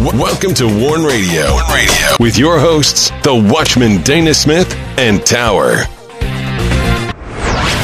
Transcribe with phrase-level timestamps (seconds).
[0.00, 1.52] Welcome to Warn Radio.
[1.52, 5.84] Warn Radio with your hosts, the Watchman Dana Smith and Tower.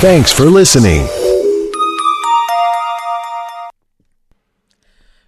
[0.00, 1.06] Thanks for listening.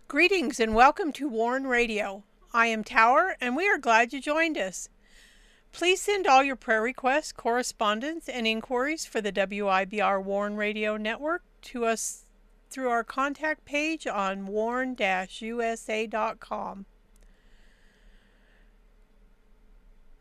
[0.08, 2.24] Greetings and welcome to Warn Radio.
[2.52, 4.88] I am Tower, and we are glad you joined us.
[5.70, 11.44] Please send all your prayer requests, correspondence, and inquiries for the WIBR Warn Radio Network
[11.62, 12.24] to us
[12.72, 14.96] through our contact page on warn-usa.com.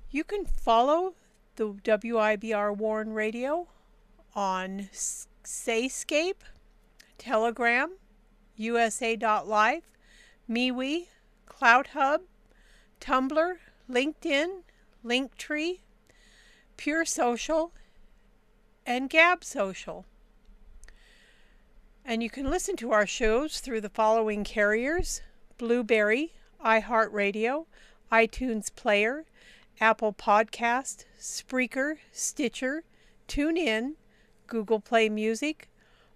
[0.09, 1.16] You can follow
[1.55, 3.67] the WIBR Warn Radio
[4.35, 6.41] on Sayscape,
[7.17, 7.91] Telegram,
[8.57, 9.84] USA.live,
[10.49, 11.07] MeWe,
[11.48, 12.21] CloutHub,
[12.99, 13.54] Tumblr,
[13.90, 14.63] LinkedIn,
[15.05, 15.79] Linktree,
[16.76, 17.71] Pure Social,
[18.85, 20.05] and Gab Social.
[22.04, 25.22] And you can listen to our shows through the following carriers
[25.58, 26.34] Blubrry,
[26.64, 27.66] iHeartRadio,
[28.12, 29.26] iTunes Player,
[29.80, 32.84] Apple Podcast, Spreaker, Stitcher,
[33.27, 33.93] TuneIn,
[34.48, 35.70] Google Play Music,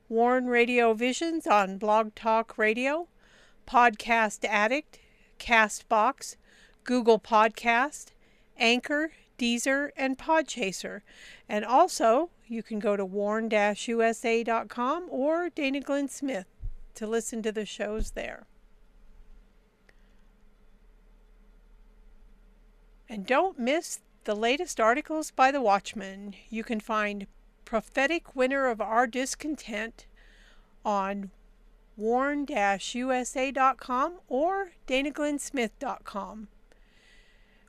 [0.09, 3.07] Warn Radio Visions on Blog Talk Radio,
[3.67, 4.99] Podcast Addict,
[5.39, 6.35] Castbox,
[6.83, 8.07] Google Podcast,
[8.57, 11.01] Anchor, Deezer, and Podchaser.
[11.47, 16.47] And also, you can go to warn-usa.com or Dana Glenn Smith
[16.95, 18.47] to listen to the shows there.
[23.07, 26.35] And don't miss the latest articles by the Watchman.
[26.49, 27.27] You can find
[27.63, 30.07] Prophetic Winter of Our Discontent
[30.83, 31.31] on
[31.97, 36.47] warn-usa.com or danaglennsmith.com.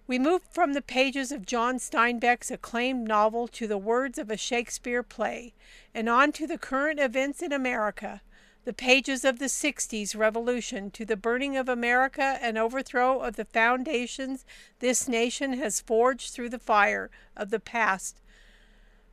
[0.08, 4.36] We move from the pages of John Steinbeck's acclaimed novel to the words of a
[4.36, 5.52] Shakespeare play,
[5.92, 8.22] and on to the current events in America,
[8.64, 13.44] the pages of the 60s revolution to the burning of America and overthrow of the
[13.44, 14.44] foundations
[14.78, 18.20] this nation has forged through the fire of the past.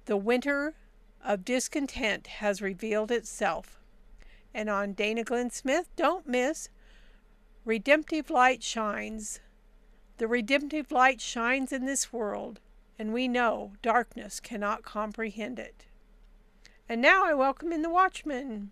[0.05, 0.75] The winter
[1.23, 3.79] of discontent has revealed itself.
[4.53, 6.69] And on Dana Glenn Smith, don't miss
[7.65, 9.39] Redemptive Light Shines.
[10.17, 12.59] The redemptive light shines in this world,
[12.99, 15.85] and we know darkness cannot comprehend it.
[16.87, 18.71] And now I welcome in the Watchman.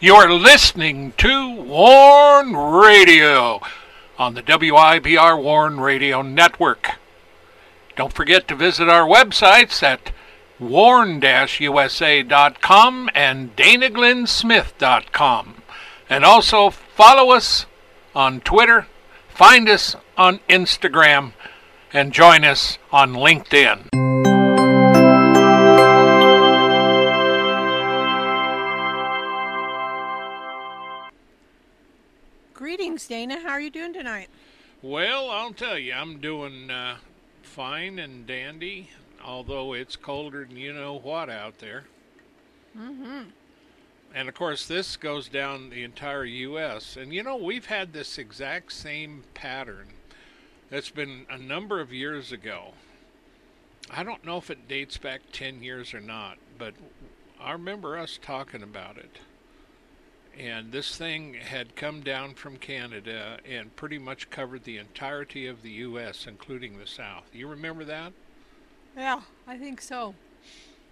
[0.00, 3.60] You are listening to Warn Radio
[4.18, 6.96] on the WIBR Warn Radio Network.
[7.96, 10.12] Don't forget to visit our websites at
[10.58, 11.20] warn-usa.com
[13.14, 15.54] and danaglennsmith.com.
[16.10, 17.66] And also follow us
[18.14, 18.86] on Twitter,
[19.28, 21.34] find us on Instagram,
[21.92, 24.17] and join us on LinkedIn.
[32.88, 33.38] Greetings, Dana.
[33.40, 34.30] How are you doing tonight?
[34.80, 36.96] Well, I'll tell you, I'm doing uh,
[37.42, 38.88] fine and dandy,
[39.22, 41.84] although it's colder than you know what out there.
[42.74, 43.24] Mm-hmm.
[44.14, 46.96] And of course, this goes down the entire U.S.
[46.96, 49.88] And you know, we've had this exact same pattern
[50.70, 52.72] that's been a number of years ago.
[53.90, 56.72] I don't know if it dates back 10 years or not, but
[57.38, 59.18] I remember us talking about it.
[60.38, 65.62] And this thing had come down from Canada and pretty much covered the entirety of
[65.62, 67.24] the U.S., including the South.
[67.32, 68.12] You remember that?
[68.96, 70.14] Yeah, I think so.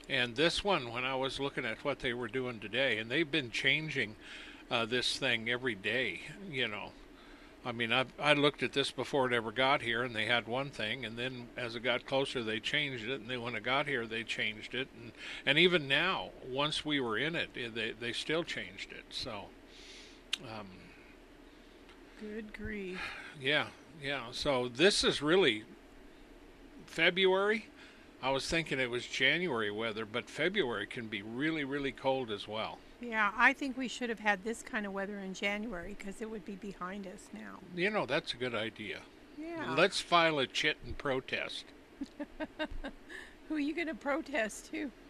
[0.09, 3.31] And this one, when I was looking at what they were doing today, and they've
[3.31, 4.17] been changing
[4.69, 6.91] uh, this thing every day, you know.
[7.65, 10.47] I mean, I I looked at this before it ever got here, and they had
[10.47, 13.65] one thing, and then as it got closer, they changed it, and then when it
[13.65, 15.13] got here, they changed it, and
[15.45, 19.05] and even now, once we were in it, eh, they they still changed it.
[19.11, 19.47] So,
[20.45, 20.67] um,
[22.21, 23.01] Good grief.
[23.41, 23.67] yeah,
[24.03, 24.27] yeah.
[24.31, 25.65] So this is really
[26.87, 27.67] February.
[28.23, 32.49] I was thinking it was January weather, but February can be really, really cold as
[32.49, 32.79] well.
[33.01, 36.31] Yeah, I think we should have had this kind of weather in January because it
[36.31, 37.59] would be behind us now.
[37.75, 39.01] You know, that's a good idea.
[39.39, 39.75] Yeah.
[39.77, 41.65] Let's file a chit and protest.
[43.49, 44.91] Who are you going to protest to?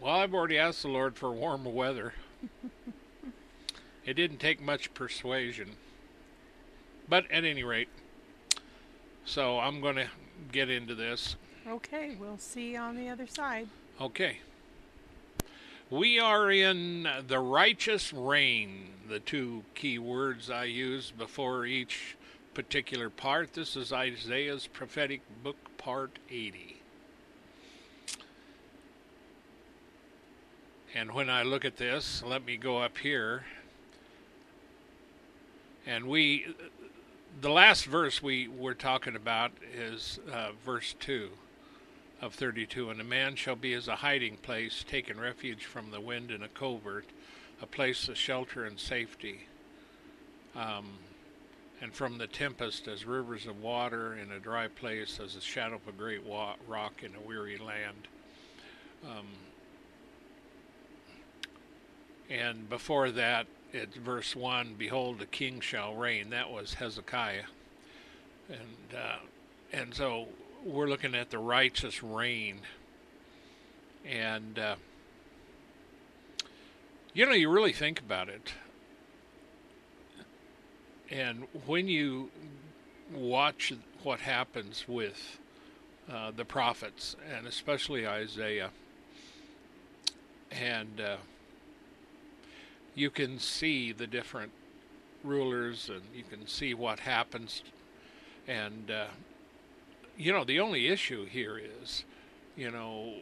[0.00, 2.14] Well, I've already asked the Lord for warmer weather.
[4.06, 5.72] it didn't take much persuasion.
[7.06, 7.88] But at any rate,
[9.26, 10.06] so I'm going to
[10.52, 11.36] get into this.
[11.68, 13.68] Okay, we'll see you on the other side.
[14.00, 14.38] Okay.
[15.90, 22.16] We are in the righteous reign, the two key words I use before each
[22.54, 23.54] particular part.
[23.54, 26.80] This is Isaiah's prophetic book, part 80.
[30.94, 33.46] And when I look at this, let me go up here.
[35.84, 36.54] And we,
[37.40, 41.30] the last verse we were talking about is uh, verse 2
[42.20, 42.90] of 32.
[42.90, 46.42] And a man shall be as a hiding place, taking refuge from the wind in
[46.42, 47.06] a covert,
[47.62, 49.46] a place of shelter and safety.
[50.54, 50.98] Um,
[51.80, 55.76] and from the tempest as rivers of water in a dry place, as the shadow
[55.76, 58.08] of a great wa- rock in a weary land.
[59.04, 59.26] Um,
[62.28, 66.30] and before that, at verse 1 Behold, the king shall reign.
[66.30, 67.44] That was Hezekiah.
[68.48, 69.18] And, uh,
[69.72, 70.28] and so
[70.64, 72.60] we're looking at the righteous reign.
[74.04, 74.76] And, uh,
[77.12, 78.52] you know, you really think about it.
[81.10, 82.30] And when you
[83.12, 83.72] watch
[84.02, 85.38] what happens with
[86.10, 88.70] uh, the prophets, and especially Isaiah,
[90.50, 91.16] and uh,
[92.94, 94.52] you can see the different
[95.22, 97.62] rulers and you can see what happens.
[98.46, 99.06] And, uh,
[100.20, 102.04] you know, the only issue here is,
[102.54, 103.14] you know,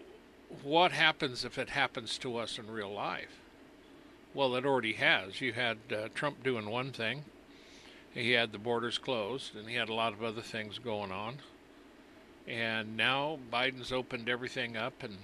[0.64, 3.40] what happens if it happens to us in real life?
[4.34, 5.40] Well, it already has.
[5.40, 7.24] You had uh, Trump doing one thing,
[8.12, 11.36] he had the borders closed, and he had a lot of other things going on.
[12.48, 15.18] And now Biden's opened everything up, and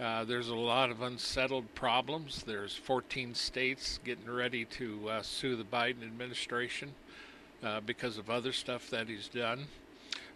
[0.00, 2.42] uh, there's a lot of unsettled problems.
[2.44, 6.94] There's 14 states getting ready to uh, sue the Biden administration
[7.62, 9.66] uh, because of other stuff that he's done.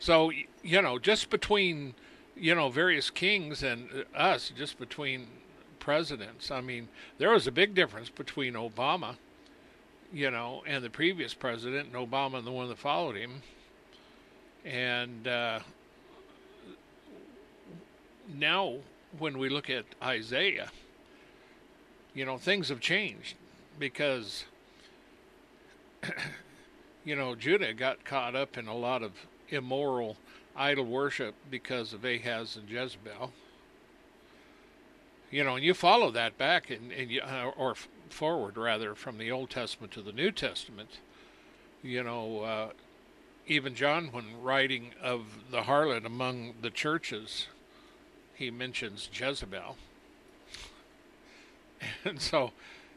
[0.04, 0.30] So,
[0.62, 1.94] you know, just between,
[2.36, 5.28] you know, various kings and uh, us, just between
[5.78, 9.16] presidents, I mean, there was a big difference between Obama,
[10.12, 13.40] you know, and the previous president, and Obama and the one that followed him.
[14.62, 15.60] And uh,
[18.28, 18.74] now
[19.18, 20.68] when we look at Isaiah,
[22.12, 23.36] you know, things have changed
[23.78, 24.44] because,
[27.06, 29.12] you know, Judah got caught up in a lot of
[29.48, 30.16] immoral
[30.56, 33.32] idol worship because of Ahaz and Jezebel.
[35.30, 37.74] You know, and you follow that back and, and you, uh, or
[38.08, 41.00] forward rather from the Old Testament to the New Testament.
[41.82, 42.68] You know, uh,
[43.46, 47.48] even John, when writing of the harlot among the churches,
[48.34, 49.76] he mentions Jezebel.
[52.02, 52.52] And so,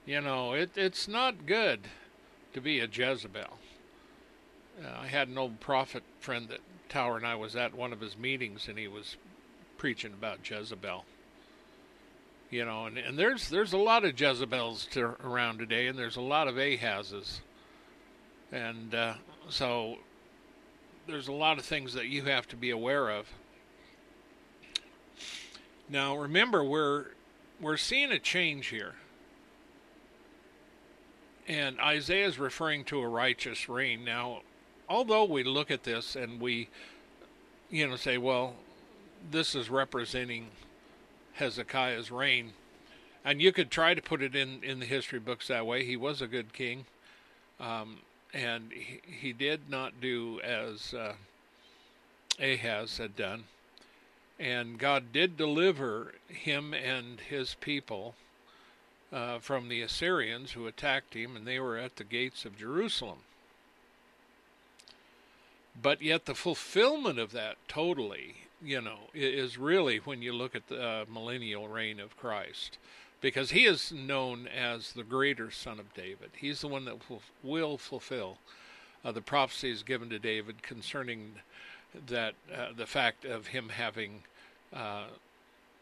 [0.06, 1.90] you know, it, it's not good
[2.54, 3.58] to be a Jezebel.
[4.84, 6.60] Uh, I had an old prophet friend that
[6.90, 9.18] Tower and I was at one of his meetings, and he was
[9.78, 11.06] preaching about Jezebel.
[12.50, 16.16] You know, and, and there's there's a lot of Jezebels to, around today, and there's
[16.16, 17.40] a lot of Ahazes,
[18.52, 19.16] and uh,
[19.50, 19.98] so
[21.08, 23.28] there's a lot of things that you have to be aware of.
[25.90, 27.08] Now remember we're
[27.60, 28.96] we're seeing a change here.
[31.48, 34.04] And Isaiah is referring to a righteous reign.
[34.04, 34.42] Now,
[34.89, 36.69] although we look at this and we
[37.69, 38.56] you know say, well,
[39.31, 40.48] this is representing
[41.34, 42.54] Hezekiah's reign,
[43.25, 45.84] and you could try to put it in in the history books that way.
[45.84, 46.86] He was a good king,
[47.60, 47.98] um,
[48.34, 51.14] and he, he, did not do as uh,
[52.40, 53.45] Ahaz had done.
[54.40, 58.14] And God did deliver him and his people
[59.12, 63.19] uh, from the Assyrians who attacked him, and they were at the gates of Jerusalem.
[65.80, 70.68] But yet, the fulfillment of that totally, you know, is really when you look at
[70.68, 72.78] the uh, millennial reign of Christ.
[73.19, 76.30] Because he is known as the greater son of David.
[76.36, 76.98] He's the one that
[77.44, 78.38] will fulfill
[79.04, 81.34] uh, the prophecies given to David concerning
[82.07, 84.24] that uh, the fact of him having
[84.74, 85.06] uh,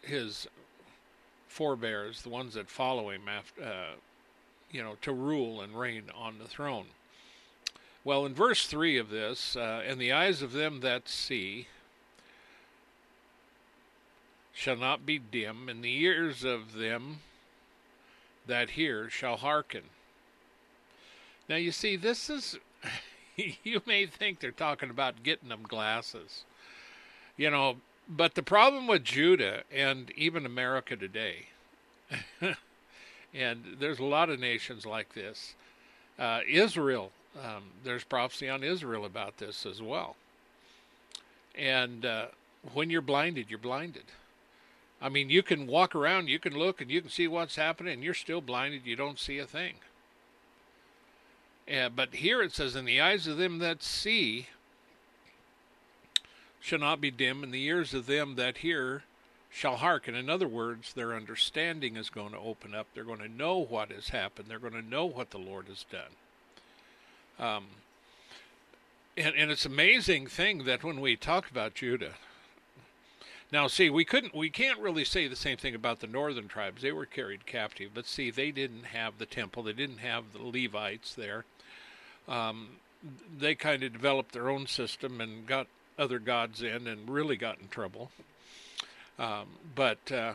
[0.02, 0.48] his
[1.48, 3.96] forebears, the ones that follow him, after, uh,
[4.72, 6.86] you know, to rule and reign on the throne.
[8.06, 11.68] Well, in verse 3 of this, uh, and the eyes of them that see
[14.54, 17.22] shall not be dim, and the ears of them
[18.46, 19.86] that hear shall hearken.
[21.50, 22.60] Now, you see, this is,
[23.64, 26.44] you may think they're talking about getting them glasses.
[27.38, 31.48] You know, but the problem with Judah and even America today,
[33.34, 35.56] and there's a lot of nations like this,
[36.20, 37.12] uh, Israel,
[37.44, 40.16] um, there's prophecy on Israel about this as well.
[41.58, 42.28] And uh,
[42.74, 44.06] when you're blinded, you're blinded.
[45.02, 47.94] I mean, you can walk around, you can look, and you can see what's happening,
[47.94, 48.86] and you're still blinded.
[48.86, 49.76] You don't see a thing.
[51.68, 54.48] But here it says, In the eyes of them that see
[56.60, 59.04] shall not be dim, and the ears of them that hear
[59.52, 60.16] shall hearken.
[60.16, 62.88] In other words, their understanding is going to open up.
[62.94, 64.48] They're going to know what has happened.
[64.50, 66.12] They're going to know what the Lord has done.
[67.40, 67.66] Um,
[69.18, 72.14] and, and it's amazing thing that when we talk about Judah,
[73.52, 76.82] now see, we couldn't, we can't really say the same thing about the northern tribes.
[76.82, 79.64] They were carried captive, but see, they didn't have the temple.
[79.64, 81.46] They didn't have the Levites there.
[82.28, 82.78] Um,
[83.38, 87.60] they kind of developed their own system and got other gods in and really got
[87.60, 88.12] in trouble.
[89.18, 90.34] Um, but uh,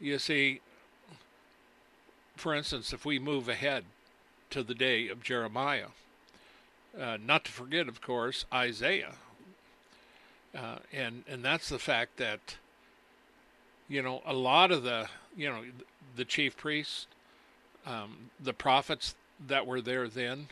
[0.00, 0.60] you see,
[2.36, 3.84] for instance, if we move ahead
[4.50, 5.88] to the day of Jeremiah,
[6.98, 9.14] uh, not to forget, of course, Isaiah,
[10.56, 12.56] uh, and and that's the fact that
[13.88, 15.62] you know a lot of the you know
[16.16, 17.06] the chief priests,
[17.86, 19.14] um, the prophets
[19.46, 20.48] that were there then,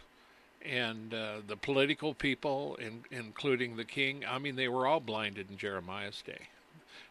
[0.64, 4.24] and uh, the political people, in, including the king.
[4.26, 6.48] I mean, they were all blinded in Jeremiah's day.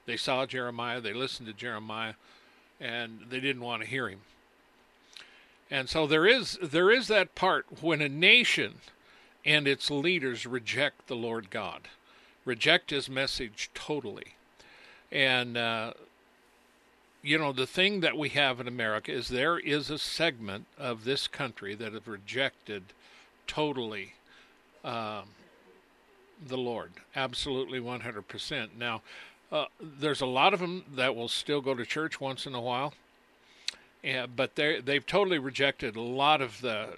[0.05, 2.13] They saw Jeremiah, they listened to Jeremiah,
[2.79, 4.19] and they didn't want to hear him.
[5.71, 8.75] And so there is there is that part when a nation
[9.43, 11.87] and its leaders reject the Lord God,
[12.45, 14.35] reject His message totally,
[15.11, 15.93] and uh,
[17.25, 21.05] you know, the thing that we have in America is there is a segment of
[21.05, 22.83] this country that have rejected
[23.47, 24.13] totally
[24.83, 25.23] um,
[26.47, 28.69] the Lord, absolutely 100%.
[28.77, 29.01] Now,
[29.51, 32.61] uh, there's a lot of them that will still go to church once in a
[32.61, 32.93] while,
[34.05, 36.89] yeah, but they they've totally rejected a lot of the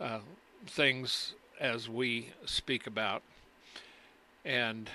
[0.00, 0.18] uh,
[0.66, 3.22] things as we speak about.
[4.44, 4.90] And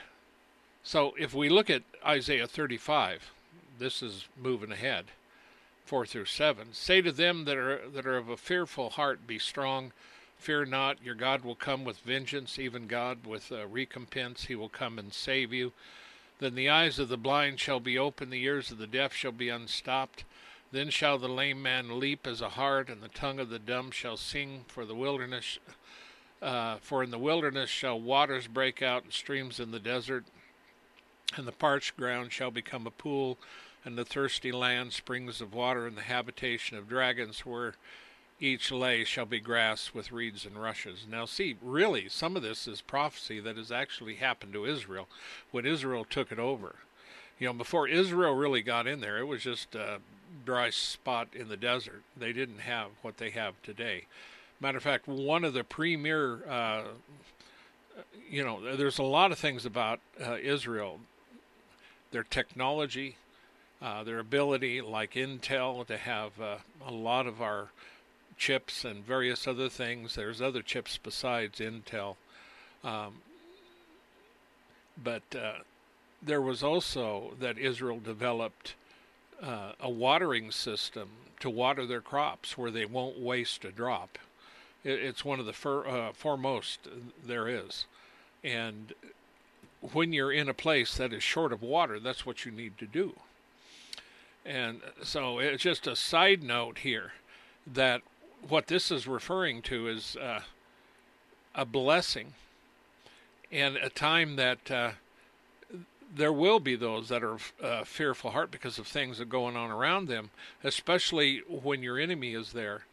[0.84, 3.32] so, if we look at Isaiah 35,
[3.80, 5.06] this is moving ahead,
[5.86, 6.70] four through seven.
[6.72, 9.92] Say to them that are that are of a fearful heart, be strong
[10.44, 14.44] Fear not, your God will come with vengeance, even God with uh, recompense.
[14.44, 15.72] He will come and save you.
[16.40, 19.32] Then the eyes of the blind shall be opened, the ears of the deaf shall
[19.32, 20.26] be unstopped.
[20.74, 23.92] Then shall the lame man leap as a hart, and the tongue of the dumb
[23.92, 25.60] shall sing for the wilderness.
[26.42, 30.26] Uh, for in the wilderness shall waters break out, and streams in the desert,
[31.38, 33.38] and the parched ground shall become a pool,
[33.86, 37.76] and the thirsty land springs of water, and the habitation of dragons where
[38.40, 41.06] each lay shall be grass with reeds and rushes.
[41.08, 45.08] Now, see, really, some of this is prophecy that has actually happened to Israel
[45.52, 46.78] when Israel took it over.
[47.38, 50.00] You know, before Israel really got in there, it was just a
[50.46, 52.04] dry spot in the desert.
[52.18, 54.06] They didn't have what they have today.
[54.60, 56.84] Matter of fact, one of the premier, uh,
[58.30, 61.00] you know, there's a lot of things about uh, Israel
[62.12, 63.18] their technology,
[63.82, 67.70] uh, their ability, like Intel, to have uh, a lot of our
[68.38, 70.16] chips and various other things.
[70.16, 72.16] There's other chips besides Intel.
[72.84, 73.16] Um,
[75.02, 75.64] but uh,
[76.22, 78.76] there was also that Israel developed
[79.42, 81.10] uh, a watering system
[81.40, 84.18] to water their crops where they won't waste a drop.
[84.84, 86.88] It, it's one of the fir- uh, foremost
[87.26, 87.86] there is.
[88.44, 88.94] And
[89.92, 92.86] when you're in a place that is short of water, that's what you need to
[92.86, 93.14] do.
[94.46, 97.14] And so it's just a side note here
[97.66, 98.02] that
[98.48, 100.42] what this is referring to is uh,
[101.56, 102.34] a blessing
[103.52, 104.92] and a time that uh,
[106.16, 109.56] there will be those that are uh, fearful heart because of things that are going
[109.56, 110.30] on around them,
[110.64, 112.84] especially when your enemy is there.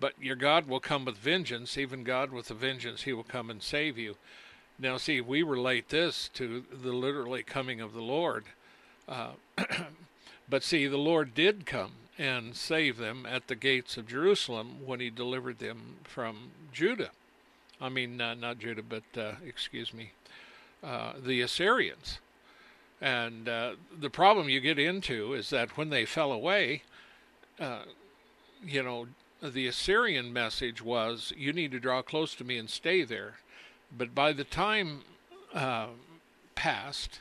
[0.00, 3.50] But your God will come with vengeance, even God with a vengeance, He will come
[3.50, 4.16] and save you.
[4.78, 8.44] Now, see, we relate this to the literally coming of the Lord.
[9.08, 9.30] Uh,
[10.48, 15.00] but see, the Lord did come and save them at the gates of Jerusalem when
[15.00, 17.10] he delivered them from Judah.
[17.80, 20.12] I mean, uh, not Judah, but uh, excuse me,
[20.82, 22.18] uh, the Assyrians.
[23.00, 26.82] And uh, the problem you get into is that when they fell away,
[27.60, 27.82] uh,
[28.66, 29.06] you know,
[29.42, 33.34] the Assyrian message was, you need to draw close to me and stay there.
[33.96, 35.02] But by the time
[35.54, 35.88] uh,
[36.56, 37.20] passed,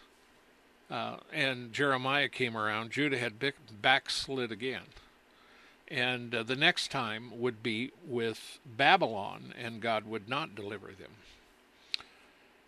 [0.90, 3.34] uh, and Jeremiah came around, Judah had
[3.82, 4.84] backslid again.
[5.90, 11.12] And uh, the next time would be with Babylon, and God would not deliver them.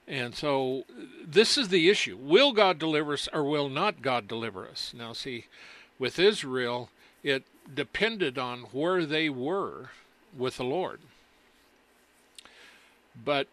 [0.10, 0.86] And so
[1.24, 2.18] this is the issue.
[2.20, 4.92] Will God deliver us or will not God deliver us?
[4.98, 5.46] Now, see,
[6.00, 6.90] with Israel,
[7.24, 9.92] it depended on where they were
[10.36, 11.00] with the Lord.
[13.24, 13.48] But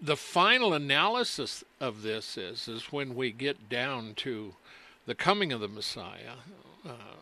[0.00, 4.54] the final analysis of this is is when we get down to
[5.06, 6.34] the coming of the Messiah,
[6.84, 7.20] uh,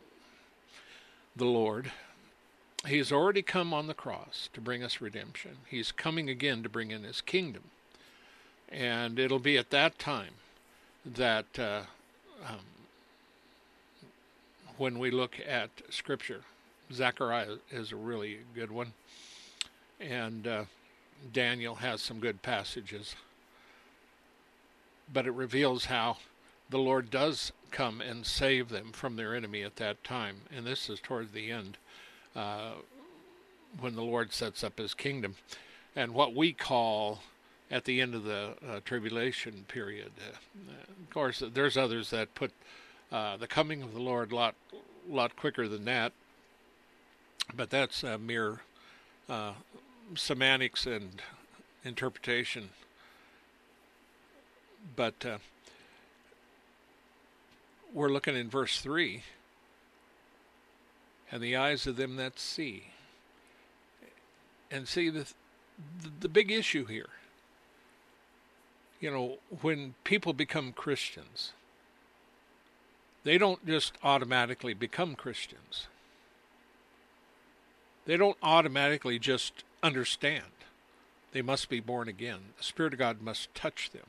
[1.37, 1.93] the Lord,
[2.87, 5.57] He's already come on the cross to bring us redemption.
[5.69, 7.65] He's coming again to bring in his kingdom.
[8.69, 10.35] And it'll be at that time
[11.05, 11.83] that uh,
[12.47, 12.57] um,
[14.77, 16.43] when we look at Scripture,
[16.93, 18.93] Zechariah is a really good one.
[20.01, 20.65] And uh,
[21.33, 23.15] Daniel has some good passages.
[25.13, 26.17] But it reveals how
[26.71, 30.37] the Lord does come and save them from their enemy at that time.
[30.55, 31.77] And this is toward the end
[32.35, 32.73] uh,
[33.81, 35.35] when the Lord sets up his kingdom.
[35.95, 37.21] And what we call
[37.71, 40.13] at the end of the uh, tribulation period.
[40.19, 42.53] Uh, of course, there's others that put
[43.11, 44.55] uh, the coming of the Lord a lot,
[45.09, 46.13] lot quicker than that,
[47.55, 48.61] but that's mere
[49.29, 49.53] uh,
[50.15, 51.23] semantics and
[51.85, 52.71] interpretation.
[54.97, 55.41] But
[57.93, 59.23] we're looking in verse 3
[61.35, 62.85] and the eyes of them that see.
[64.71, 65.27] And see the,
[66.21, 67.09] the big issue here.
[69.05, 71.53] You know, when people become Christians,
[73.23, 75.89] they don't just automatically become Christians.
[78.07, 80.47] They don't automatically just understand.
[81.33, 82.55] They must be born again.
[82.57, 84.07] The Spirit of God must touch them.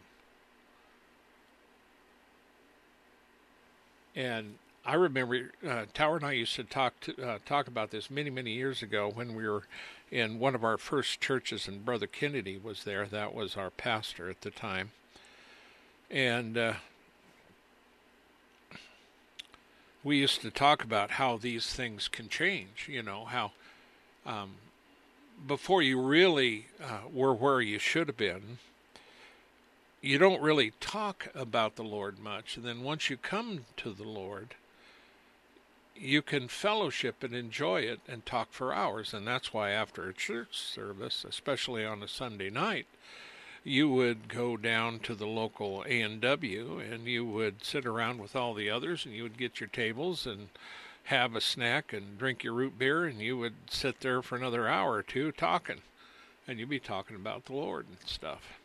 [4.15, 8.09] And I remember uh, Tower and I used to talk to, uh, talk about this
[8.09, 9.63] many many years ago when we were
[10.12, 13.05] in one of our first churches, and Brother Kennedy was there.
[13.05, 14.91] That was our pastor at the time,
[16.09, 16.74] and uh,
[20.03, 22.88] we used to talk about how these things can change.
[22.89, 23.51] You know how
[24.25, 24.55] um,
[25.47, 28.59] before you really uh, were where you should have been
[30.05, 32.57] you don't really talk about the Lord much.
[32.57, 34.53] And then once you come to the Lord,
[35.95, 39.13] you can fellowship and enjoy it and talk for hours.
[39.13, 42.87] And that's why after a church service, especially on a Sunday night,
[43.63, 48.53] you would go down to the local A&W and you would sit around with all
[48.53, 50.50] the others and you would get your tables and
[51.05, 54.67] have a snack and drink your root beer and you would sit there for another
[54.67, 55.81] hour or two talking
[56.48, 58.59] and you'd be talking about the Lord and stuff.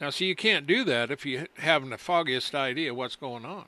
[0.00, 3.64] Now, see, you can't do that if you haven't the foggiest idea what's going on,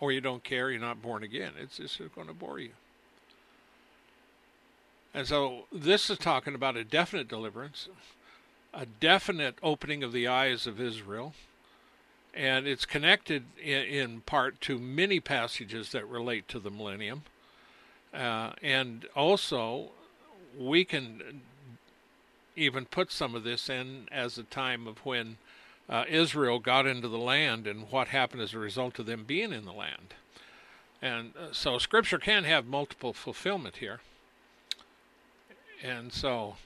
[0.00, 1.52] or you don't care, you're not born again.
[1.58, 2.70] It's just going to bore you.
[5.14, 7.88] And so, this is talking about a definite deliverance,
[8.74, 11.32] a definite opening of the eyes of Israel,
[12.34, 17.22] and it's connected in, in part to many passages that relate to the millennium.
[18.12, 19.90] Uh, and also,
[20.58, 21.40] we can
[22.54, 25.38] even put some of this in as a time of when
[25.88, 29.52] uh, Israel got into the land and what happened as a result of them being
[29.52, 30.14] in the land.
[31.00, 34.00] And uh, so Scripture can have multiple fulfillment here.
[35.82, 36.56] And so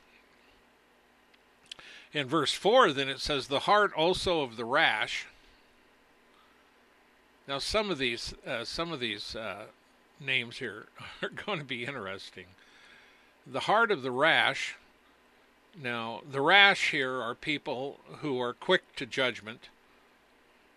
[2.12, 5.26] in verse 4, then it says, The heart also of the rash.
[7.46, 9.64] Now, some of these, uh, some of these uh,
[10.18, 10.86] names here
[11.22, 12.46] are going to be interesting.
[13.46, 14.76] The heart of the rash
[15.78, 19.68] now, the rash here are people who are quick to judgment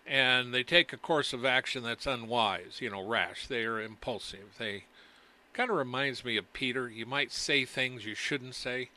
[0.06, 3.46] and they take a course of action that's unwise, you know, rash.
[3.46, 4.56] They are impulsive.
[4.58, 4.84] They
[5.54, 6.88] kind of reminds me of Peter.
[6.88, 8.90] You might say things you shouldn't say.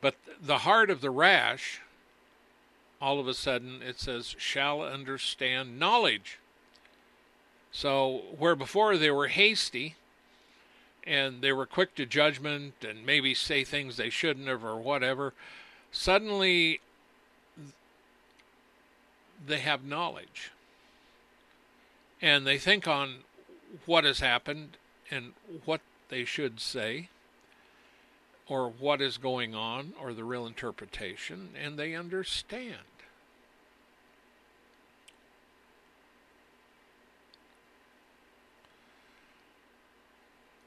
[0.00, 1.82] But the heart of the rash,
[3.00, 6.38] all of a sudden, it says, shall understand knowledge.
[7.70, 9.96] So, where before they were hasty,
[11.06, 15.32] and they were quick to judgment and maybe say things they shouldn't have or whatever,
[15.92, 16.80] suddenly
[19.46, 20.50] they have knowledge.
[22.20, 23.18] And they think on
[23.84, 24.78] what has happened
[25.10, 25.32] and
[25.64, 27.08] what they should say
[28.48, 32.95] or what is going on or the real interpretation, and they understand.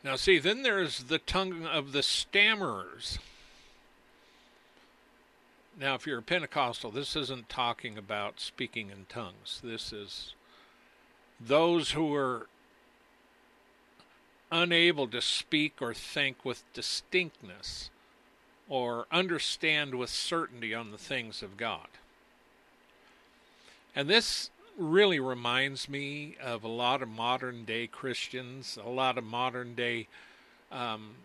[0.04, 3.20] Now, see, then there's the tongue of the stammerers.
[5.78, 9.62] Now, if you're a Pentecostal, this isn't talking about speaking in tongues.
[9.64, 10.34] This is
[11.40, 12.48] those who are
[14.52, 17.90] unable to speak or think with distinctness
[18.68, 21.88] or understand with certainty on the things of God.
[23.96, 29.24] And this really reminds me of a lot of modern day Christians, a lot of
[29.24, 30.08] modern day
[30.72, 31.16] um,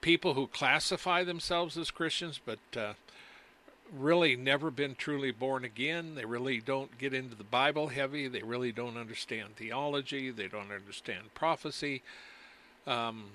[0.00, 2.94] people who classify themselves as Christians, but uh,
[3.92, 6.14] really never been truly born again.
[6.14, 8.26] They really don't get into the Bible heavy.
[8.26, 10.30] They really don't understand theology.
[10.30, 12.02] They don't understand prophecy.
[12.86, 13.26] Um,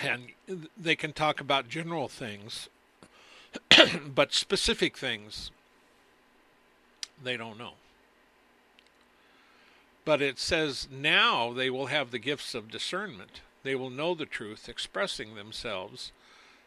[0.00, 0.28] and
[0.76, 2.68] they can talk about general things,
[4.14, 5.50] but specific things
[7.22, 7.74] they don't know.
[10.10, 13.42] But it says now they will have the gifts of discernment.
[13.62, 16.10] They will know the truth, expressing themselves,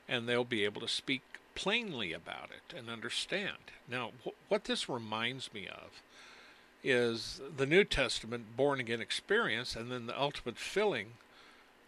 [0.08, 3.74] and they'll be able to speak plainly about it and understand.
[3.86, 6.02] Now, wh- what this reminds me of
[6.86, 11.08] is the New Testament born again experience, and then the ultimate filling.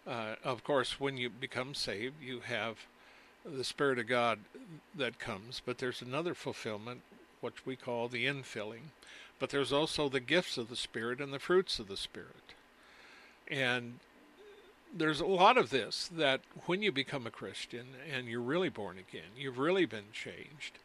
[0.05, 2.79] Uh, of course, when you become saved, you have
[3.45, 4.39] the Spirit of God
[4.93, 6.99] that comes, but there's another fulfillment,
[7.39, 8.91] which we call the infilling.
[9.39, 12.53] But there's also the gifts of the Spirit and the fruits of the Spirit.
[13.47, 13.99] And
[14.95, 18.97] there's a lot of this that when you become a Christian and you're really born
[18.97, 20.79] again, you've really been changed,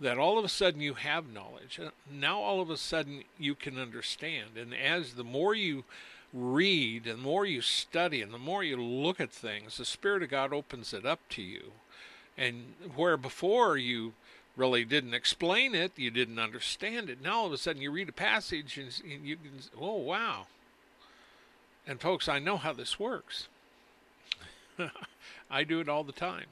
[0.00, 1.80] that all of a sudden you have knowledge.
[1.82, 4.56] Uh, now all of a sudden you can understand.
[4.56, 5.84] And as the more you
[6.32, 10.22] read and the more you study and the more you look at things, the Spirit
[10.22, 11.72] of God opens it up to you.
[12.36, 14.12] And where before you
[14.58, 18.08] really didn't explain it, you didn't understand it, now all of a sudden you read
[18.08, 20.46] a passage and you can, oh, wow.
[21.86, 23.48] And folks, I know how this works.
[25.50, 26.46] I do it all the time.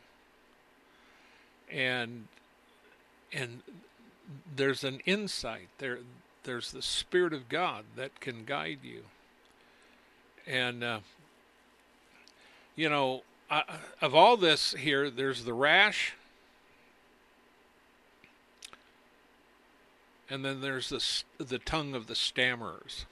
[1.71, 2.29] And
[3.33, 3.63] and
[4.55, 5.99] there's an insight there
[6.45, 9.03] there's the spirit of God that can guide you.
[10.47, 11.01] And uh,
[12.77, 13.63] you know, uh,
[14.01, 16.15] of all this here, there's the rash,
[20.29, 23.05] and then there's the the tongue of the stammerers.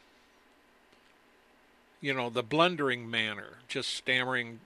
[2.01, 4.61] You know, the blundering manner, just stammering.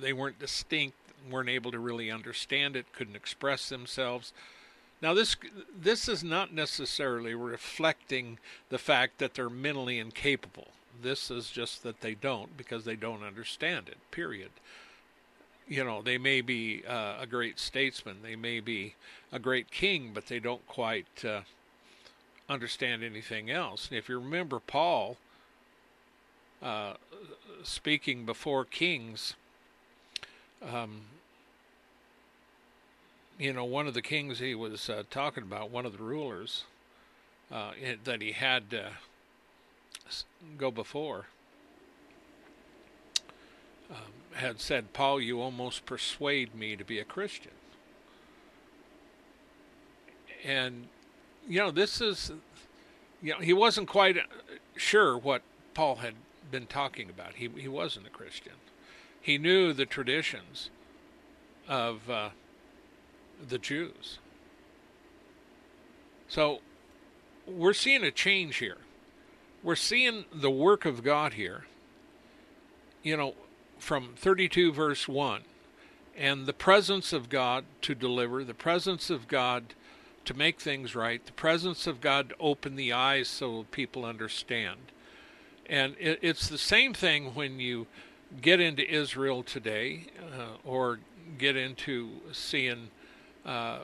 [0.00, 0.96] They weren't distinct,
[1.30, 4.32] weren't able to really understand it, couldn't express themselves.
[5.00, 5.36] Now, this
[5.80, 8.38] this is not necessarily reflecting
[8.68, 10.68] the fact that they're mentally incapable.
[11.00, 13.98] This is just that they don't because they don't understand it.
[14.10, 14.50] Period
[15.68, 18.94] you know, they may be uh, a great statesman, they may be
[19.30, 21.40] a great king, but they don't quite uh,
[22.48, 23.88] understand anything else.
[23.88, 25.16] And if you remember Paul
[26.62, 26.94] uh,
[27.62, 29.34] speaking before kings,
[30.62, 31.02] um,
[33.38, 36.64] you know, one of the kings he was uh, talking about, one of the rulers
[37.52, 37.70] uh,
[38.04, 38.90] that he had to
[40.56, 41.26] go before.
[43.90, 43.96] Um,
[44.34, 47.52] had said, Paul, you almost persuade me to be a Christian.
[50.44, 50.88] And,
[51.48, 52.30] you know, this is,
[53.22, 54.18] you know, he wasn't quite
[54.76, 55.42] sure what
[55.74, 56.14] Paul had
[56.50, 57.34] been talking about.
[57.34, 58.52] He, he wasn't a Christian.
[59.20, 60.70] He knew the traditions
[61.66, 62.30] of uh,
[63.46, 64.18] the Jews.
[66.28, 66.60] So
[67.46, 68.78] we're seeing a change here.
[69.62, 71.64] We're seeing the work of God here.
[73.02, 73.34] You know,
[73.78, 75.42] from 32 verse 1
[76.16, 79.74] and the presence of God to deliver, the presence of God
[80.28, 84.78] to make things right, the presence of God to open the eyes so people understand.
[85.66, 87.86] And it, it's the same thing when you
[88.42, 90.04] get into Israel today
[90.38, 91.00] uh, or
[91.38, 92.90] get into seeing
[93.46, 93.78] uh,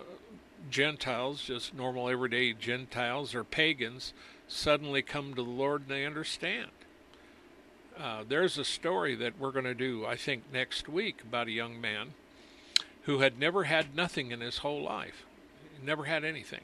[0.71, 4.13] Gentiles, just normal everyday Gentiles or pagans,
[4.47, 6.71] suddenly come to the Lord and they understand.
[7.99, 11.53] Uh, there's a story that we're going to do, I think, next week about a
[11.53, 12.13] young man
[13.05, 15.25] who had never had nothing in his whole life,
[15.85, 16.61] never had anything.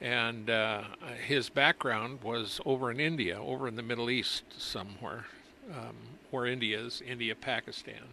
[0.00, 0.82] And uh,
[1.26, 5.24] his background was over in India, over in the Middle East somewhere,
[5.72, 5.96] um,
[6.30, 8.08] where India is, India, Pakistan.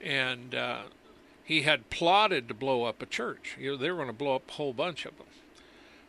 [0.00, 0.82] And uh,
[1.44, 3.56] he had plotted to blow up a church.
[3.58, 5.26] You know, they were going to blow up a whole bunch of them.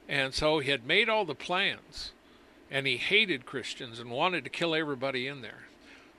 [0.10, 2.12] And so he had made all the plans
[2.70, 5.68] and he hated Christians and wanted to kill everybody in there.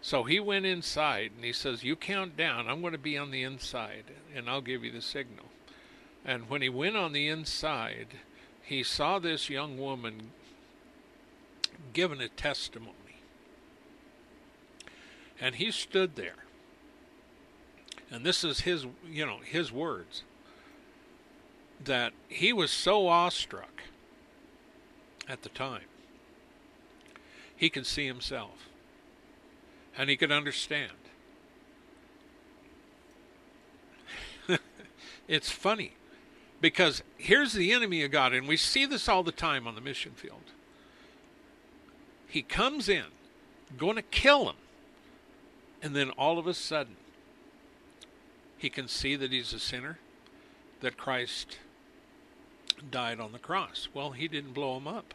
[0.00, 3.30] So he went inside and he says, You count down, I'm going to be on
[3.30, 5.46] the inside, and I'll give you the signal.
[6.24, 8.08] And when he went on the inside,
[8.62, 10.30] he saw this young woman
[11.92, 12.92] giving a testimony.
[15.40, 16.44] And he stood there.
[18.10, 20.22] And this is his, you know, his words
[21.82, 23.82] that he was so awestruck
[25.28, 25.82] at the time
[27.56, 28.68] he could see himself
[29.96, 30.92] and he could understand.
[35.28, 35.92] it's funny
[36.64, 39.82] because here's the enemy of God, and we see this all the time on the
[39.82, 40.52] mission field.
[42.26, 43.04] He comes in,
[43.76, 44.56] going to kill him,
[45.82, 46.96] and then all of a sudden,
[48.56, 49.98] he can see that he's a sinner,
[50.80, 51.58] that Christ
[52.90, 53.88] died on the cross.
[53.92, 55.12] Well, he didn't blow him up.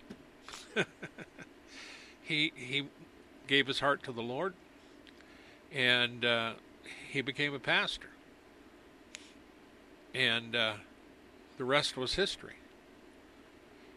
[2.21, 2.89] he he
[3.47, 4.53] gave his heart to the Lord.
[5.73, 6.53] and uh,
[7.09, 8.09] he became a pastor.
[10.13, 10.73] And uh,
[11.59, 12.55] the rest was history.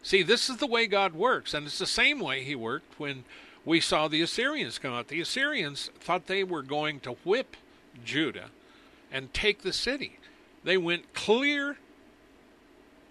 [0.03, 3.23] See, this is the way God works, and it's the same way He worked when
[3.65, 5.07] we saw the Assyrians come out.
[5.07, 7.55] The Assyrians thought they were going to whip
[8.03, 8.49] Judah
[9.11, 10.19] and take the city.
[10.65, 11.77] They went clear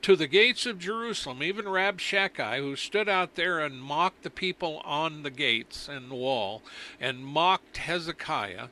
[0.02, 1.42] to the gates of Jerusalem.
[1.42, 6.14] Even Rabshakeh, who stood out there and mocked the people on the gates and the
[6.14, 6.60] wall,
[7.00, 8.66] and mocked Hezekiah,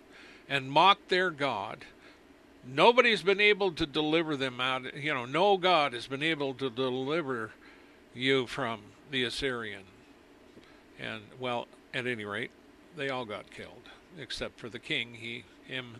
[0.47, 1.87] and mocked their God.
[2.67, 4.95] Nobody's been able to deliver them out.
[4.95, 7.53] You know, no God has been able to deliver
[8.15, 9.85] you from the Assyrian.
[10.99, 12.51] And, well, at any rate,
[12.97, 15.15] they all got killed, except for the king.
[15.15, 15.97] He, him,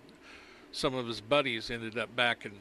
[0.73, 2.53] some of his buddies ended up back in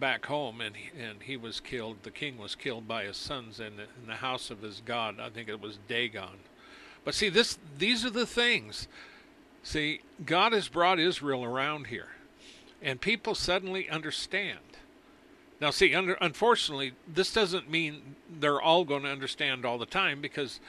[0.00, 1.98] back home, and he, and he was killed.
[2.02, 5.20] The king was killed by his sons in the, in the house of his god.
[5.20, 6.40] I think it was Dagon.
[7.04, 8.88] But see, this these are the things.
[9.62, 12.08] See, God has brought Israel around here,
[12.84, 14.58] and people suddenly understand.
[15.60, 20.20] Now, see, under, unfortunately, this doesn't mean they're all going to understand all the time
[20.20, 20.60] because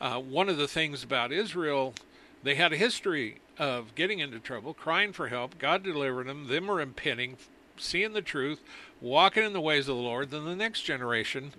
[0.00, 1.94] uh, one of the things about Israel,
[2.42, 5.58] they had a history of getting into trouble, crying for help.
[5.58, 6.48] God delivered them.
[6.48, 7.38] Them were repenting,
[7.78, 8.60] seeing the truth,
[9.00, 10.30] walking in the ways of the Lord.
[10.30, 11.52] Then the next generation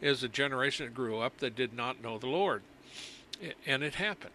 [0.00, 2.62] is a generation that grew up that did not know the Lord.
[3.66, 4.30] And it happened.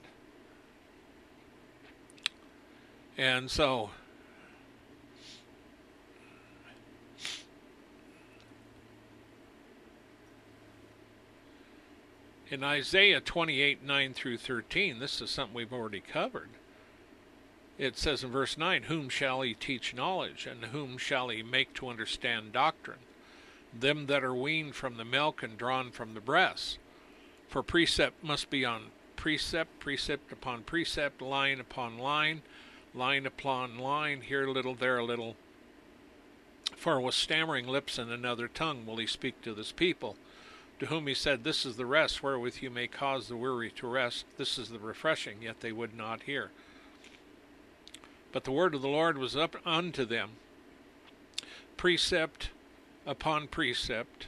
[3.18, 3.92] And so
[12.52, 16.50] in Isaiah 28 9 through 13, this is something we've already covered.
[17.78, 21.74] It says in verse 9, Whom shall he teach knowledge, and whom shall he make
[21.76, 23.00] to understand doctrine?
[23.78, 26.80] Them that are weaned from the milk and drawn from the breast.
[27.48, 32.42] For precept must be on precept, precept upon precept, line upon line,
[32.96, 35.36] line upon line, here a little, there a little.
[36.76, 40.16] For with stammering lips and another tongue will he speak to this people
[40.80, 43.88] to whom he said, This is the rest wherewith you may cause the weary to
[43.88, 46.52] rest, this is the refreshing, yet they would not hear.
[48.32, 50.32] But the word of the Lord was up unto them,
[51.78, 52.50] precept
[53.06, 54.28] upon precept,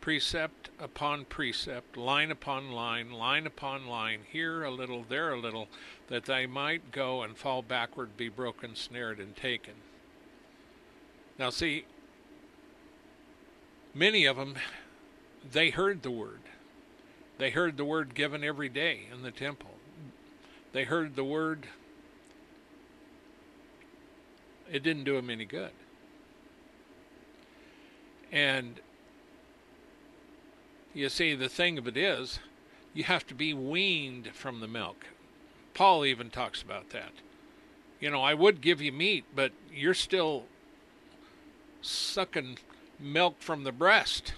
[0.00, 5.68] precept upon precept, line upon line, line upon line, here a little, there a little,
[6.08, 9.74] that they might go and fall backward, be broken, snared, and taken.
[11.38, 11.84] Now, see,
[13.94, 14.56] many of them
[15.52, 16.40] they heard the word.
[17.38, 19.70] They heard the word given every day in the temple.
[20.72, 21.66] They heard the word.
[24.70, 25.70] It didn't do them any good.
[28.32, 28.80] And
[30.92, 32.38] you see, the thing of it is,
[32.92, 35.06] you have to be weaned from the milk.
[35.74, 37.12] Paul even talks about that.
[38.00, 40.44] You know, I would give you meat, but you're still
[41.80, 42.58] sucking
[43.00, 44.34] milk from the breast.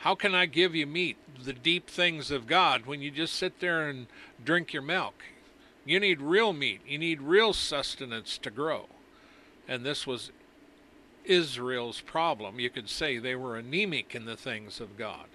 [0.00, 3.60] How can I give you meat, the deep things of God, when you just sit
[3.60, 4.06] there and
[4.42, 5.22] drink your milk?
[5.84, 6.80] You need real meat.
[6.86, 8.86] You need real sustenance to grow.
[9.68, 10.30] And this was
[11.26, 12.58] Israel's problem.
[12.58, 15.26] You could say they were anemic in the things of God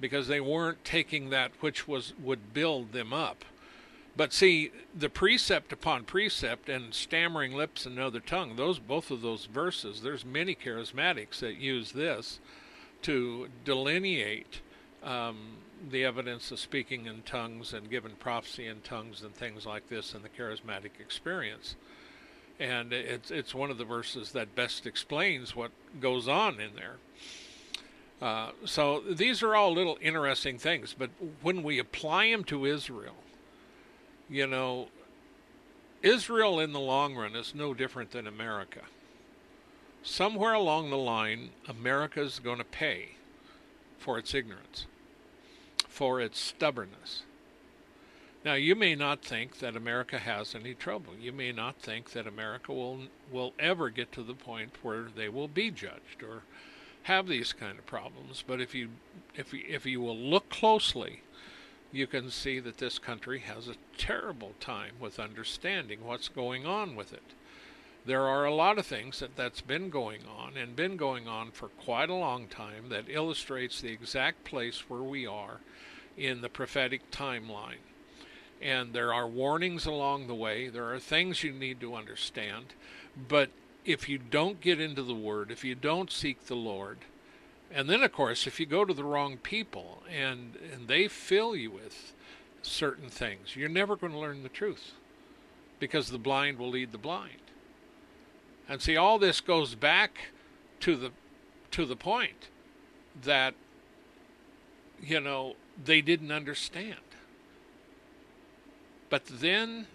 [0.00, 3.44] because they weren't taking that which was would build them up.
[4.16, 9.22] But see, the precept upon precept and stammering lips and another tongue, those both of
[9.22, 12.38] those verses, there's many charismatics that use this
[13.04, 14.60] to delineate
[15.02, 15.58] um,
[15.90, 20.14] the evidence of speaking in tongues and given prophecy in tongues and things like this
[20.14, 21.76] in the charismatic experience.
[22.58, 26.96] And it's it's one of the verses that best explains what goes on in there.
[28.22, 31.10] Uh, so these are all little interesting things, but
[31.42, 33.16] when we apply them to Israel,
[34.30, 34.88] you know,
[36.00, 38.80] Israel in the long run is no different than America
[40.04, 43.16] somewhere along the line, America is going to pay
[43.98, 44.86] for its ignorance,
[45.88, 47.22] for its stubbornness.
[48.44, 51.14] Now, you may not think that America has any trouble.
[51.18, 53.00] You may not think that America will
[53.32, 56.42] will ever get to the point where they will be judged or
[57.04, 58.44] have these kind of problems.
[58.46, 58.90] But if you
[59.34, 61.22] if if you will look closely,
[61.90, 66.94] you can see that this country has a terrible time with understanding what's going on
[66.94, 67.32] with it
[68.06, 71.50] there are a lot of things that that's been going on and been going on
[71.50, 75.60] for quite a long time that illustrates the exact place where we are
[76.16, 77.82] in the prophetic timeline.
[78.60, 80.68] And there are warnings along the way.
[80.68, 82.66] There are things you need to understand.
[83.28, 83.50] But
[83.84, 86.98] if you don't get into the Word, if you don't seek the Lord,
[87.70, 91.56] and then, of course, if you go to the wrong people and, and they fill
[91.56, 92.12] you with
[92.66, 93.56] certain things.
[93.56, 94.92] You're never going to learn the truth
[95.78, 97.43] because the blind will lead the blind.
[98.68, 100.18] And see, all this goes back
[100.80, 101.10] to the
[101.70, 102.48] to the point
[103.22, 103.54] that
[105.02, 107.00] you know they didn't understand.
[109.10, 109.86] But then,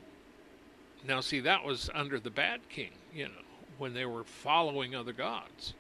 [1.06, 3.44] now see, that was under the bad king, you know,
[3.78, 5.74] when they were following other gods.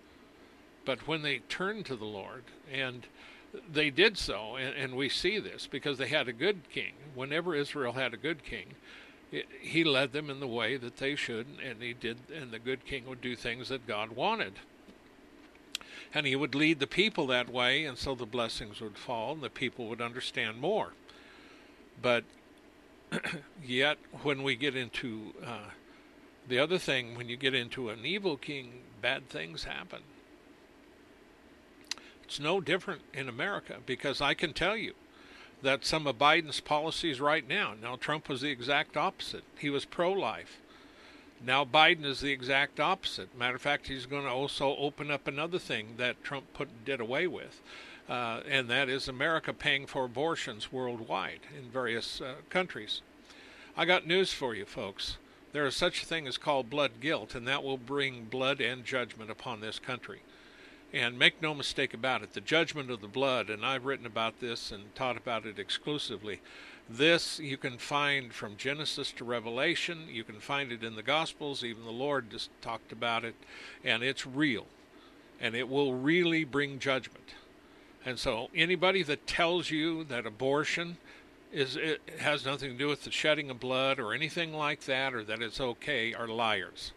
[0.84, 3.06] But when they turned to the Lord, and
[3.72, 6.94] they did so, and, and we see this because they had a good king.
[7.16, 8.74] Whenever Israel had a good king,
[9.62, 12.86] he led them in the way that they should, and he did, and the good
[12.86, 14.54] king would do things that God wanted.
[16.14, 19.44] And he would lead the people that way, and so the blessings would fall, and
[19.44, 20.94] the people would understand more.
[22.02, 22.24] But
[23.64, 25.72] yet, when we get into uh,
[26.48, 30.02] the other thing, when you get into an evil king, bad things happen.
[32.24, 34.94] It's no different in America because I can tell you
[35.62, 39.44] that some of Biden's policies right now, now Trump was the exact opposite.
[39.58, 40.60] He was pro life.
[41.46, 43.38] Now Biden is the exact opposite.
[43.38, 47.00] Matter of fact, he's going to also open up another thing that Trump put did
[47.00, 47.62] away with,
[48.10, 53.02] uh, and that is America paying for abortions worldwide in various uh, countries.
[53.78, 55.18] I got news for you, folks.
[55.52, 58.84] There is such a thing as called blood guilt, and that will bring blood and
[58.84, 60.22] judgment upon this country.
[60.92, 64.40] And make no mistake about it, the judgment of the blood, and I've written about
[64.40, 66.42] this and taught about it exclusively.
[66.90, 70.08] This you can find from Genesis to Revelation.
[70.10, 71.64] You can find it in the Gospels.
[71.64, 73.36] Even the Lord just talked about it.
[73.84, 74.66] And it's real.
[75.40, 77.36] And it will really bring judgment.
[78.04, 80.98] And so anybody that tells you that abortion
[81.52, 85.14] is it has nothing to do with the shedding of blood or anything like that
[85.14, 86.92] or that it's okay are liars.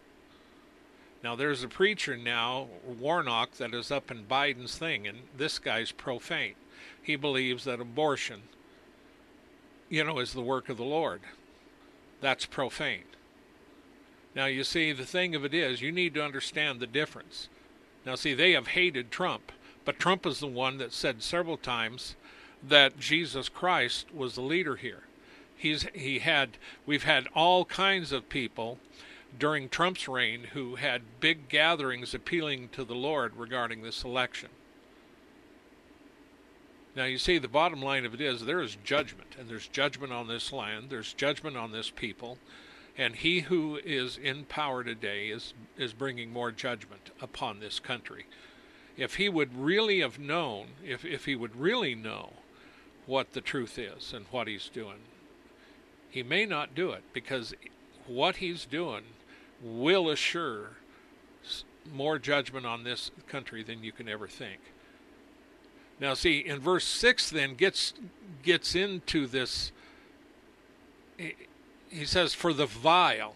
[1.23, 5.93] Now, there's a preacher now, Warnock, that is up in Biden's thing, and this guy's
[5.93, 6.55] profane.
[7.01, 8.41] He believes that abortion,
[9.89, 11.21] you know, is the work of the Lord.
[12.19, 13.05] That's profane.
[14.35, 17.47] Now, you see, the thing of it is, you need to understand the difference.
[18.05, 19.53] Now, see, they have hated Trump,
[19.85, 22.15] but Trump is the one that said several times
[22.67, 25.03] that Jesus Christ was the leader here.
[25.55, 28.79] He's he had we've had all kinds of people
[29.37, 34.49] during Trump's reign who had big gatherings appealing to the Lord regarding this election.
[36.95, 40.13] Now, you see, the bottom line of it is there is judgment, and there's judgment
[40.13, 42.37] on this land, there's judgment on this people,
[42.97, 48.27] and he who is in power today is, is bringing more judgment upon this country.
[48.95, 52.33] If he would really have known, if, if he would really know
[53.07, 54.99] what the truth is and what he's doing,
[56.11, 57.55] he may not do it because
[58.05, 59.03] what he's doing
[59.63, 60.71] will assure
[61.91, 64.59] more judgment on this country than you can ever think.
[65.99, 67.93] Now, see, in verse six, then gets
[68.43, 69.71] gets into this.
[71.17, 73.35] He says, "For the vile."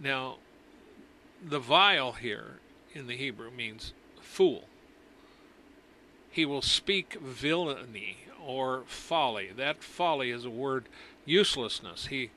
[0.00, 0.38] Now,
[1.42, 2.58] the vile here
[2.92, 4.68] in the Hebrew means fool.
[6.30, 9.50] He will speak villainy or folly.
[9.54, 10.88] That folly is a word
[11.24, 12.06] uselessness.
[12.06, 12.30] He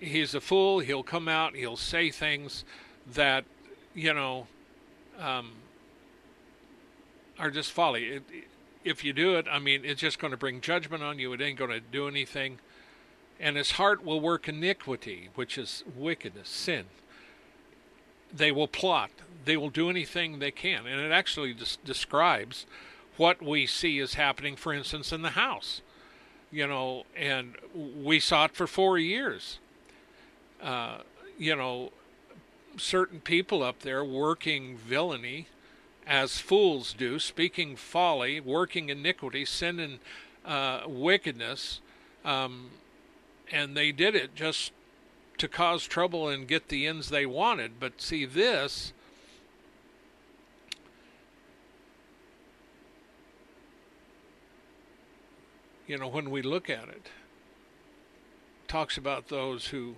[0.00, 0.80] he's a fool.
[0.80, 1.54] He'll come out.
[1.54, 2.64] He'll say things
[3.14, 3.44] that
[3.94, 4.46] you know
[5.18, 5.52] um,
[7.38, 8.04] are just folly.
[8.04, 8.22] It,
[8.84, 11.32] if you do it, I mean, it's just going to bring judgment on you.
[11.32, 12.58] It ain't going to do anything.
[13.38, 16.86] And his heart will work iniquity, which is wickedness, sin.
[18.32, 19.10] They will plot.
[19.44, 20.86] They will do anything they can.
[20.86, 22.66] And it actually des- describes
[23.16, 25.82] what we see is happening, for instance, in the House.
[26.50, 29.58] You know, and we saw it for four years
[30.62, 30.98] uh,
[31.38, 31.92] you know,
[32.76, 35.48] certain people up there working villainy
[36.06, 39.98] as fools do, speaking folly, working iniquity, sin and
[40.44, 41.80] uh, wickedness,
[42.24, 42.70] um,
[43.50, 44.72] and they did it just
[45.38, 47.72] to cause trouble and get the ends they wanted.
[47.78, 48.92] But see, this.
[55.86, 57.08] You know, when we look at it,
[58.66, 59.96] talks about those who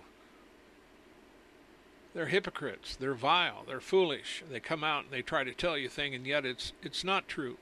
[2.15, 2.97] they're hypocrites.
[2.97, 3.65] They're vile.
[3.67, 4.45] They're foolish.
[4.49, 7.05] They come out and they try to tell you a thing, and yet it's it's
[7.05, 7.57] not true.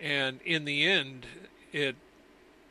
[0.00, 1.26] And in the end,
[1.72, 1.96] it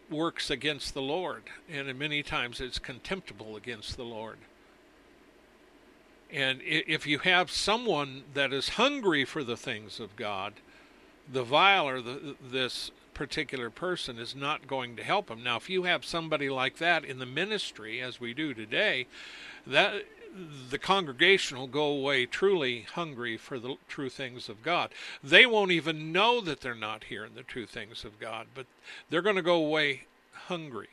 [0.10, 4.38] works against the Lord, and many times it's contemptible against the Lord.
[6.32, 10.54] And if you have someone that is hungry for the things of God,
[11.32, 15.44] the vile or the, this particular person is not going to help him.
[15.44, 19.08] Now, if you have somebody like that in the ministry, as we do today,
[19.68, 20.06] that
[20.70, 24.92] the congregation will go away truly hungry for the true things of God.
[25.22, 28.68] They won't even know that they're not hearing the true things of God, but
[29.10, 30.04] they're going to go away
[30.48, 30.88] hungry.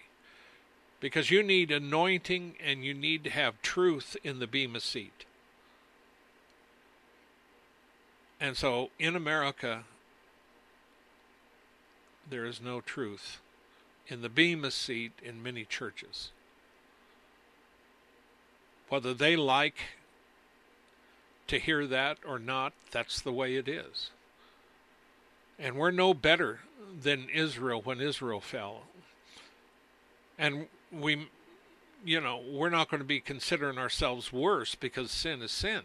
[0.98, 5.26] Because you need anointing and you need to have truth in the Bema seat.
[8.40, 9.84] And so in America,
[12.28, 13.40] there is no truth
[14.08, 16.30] in the Bema seat in many churches.
[18.88, 19.78] Whether they like
[21.48, 24.10] to hear that or not, that's the way it is.
[25.58, 26.60] And we're no better
[27.02, 28.82] than Israel when Israel fell.
[30.38, 31.28] And we,
[32.04, 35.82] you know, we're not going to be considering ourselves worse because sin is sin.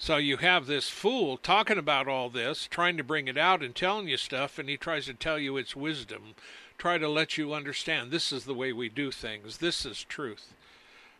[0.00, 3.74] So you have this fool talking about all this, trying to bring it out and
[3.74, 6.34] telling you stuff, and he tries to tell you it's wisdom,
[6.78, 10.54] try to let you understand this is the way we do things, this is truth.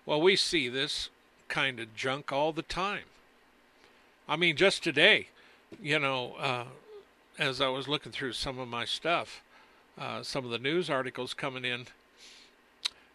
[0.07, 1.11] Well, we see this
[1.49, 3.05] kind of junk all the time.
[4.29, 5.29] I mean, just today,
[5.83, 6.65] you know, uh,
[7.37, 9.43] as I was looking through some of my stuff,
[9.99, 11.87] uh, some of the news articles coming in,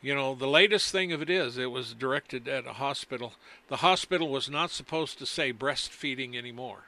[0.04, 3.34] you know, the latest thing of it is, it was directed at a hospital.
[3.70, 6.84] The hospital was not supposed to say breastfeeding anymore.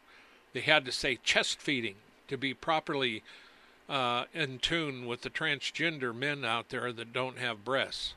[0.52, 1.96] They had to say chest feeding
[2.28, 3.24] to be properly
[3.88, 8.16] uh, in tune with the transgender men out there that don't have breasts,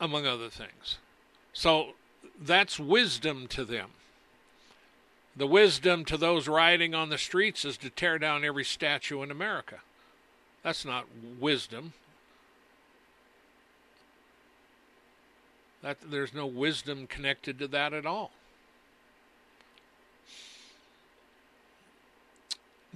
[0.00, 0.98] among other things.
[1.52, 1.94] So
[2.40, 3.90] that's wisdom to them.
[5.34, 9.32] The wisdom to those riding on the streets is to tear down every statue in
[9.32, 9.80] America.
[10.64, 11.04] That's not
[11.38, 11.92] wisdom.
[15.82, 18.32] That there's no wisdom connected to that at all.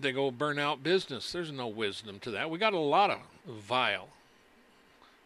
[0.00, 1.30] They go burn out business.
[1.30, 2.48] There's no wisdom to that.
[2.48, 4.08] We got a lot of vile.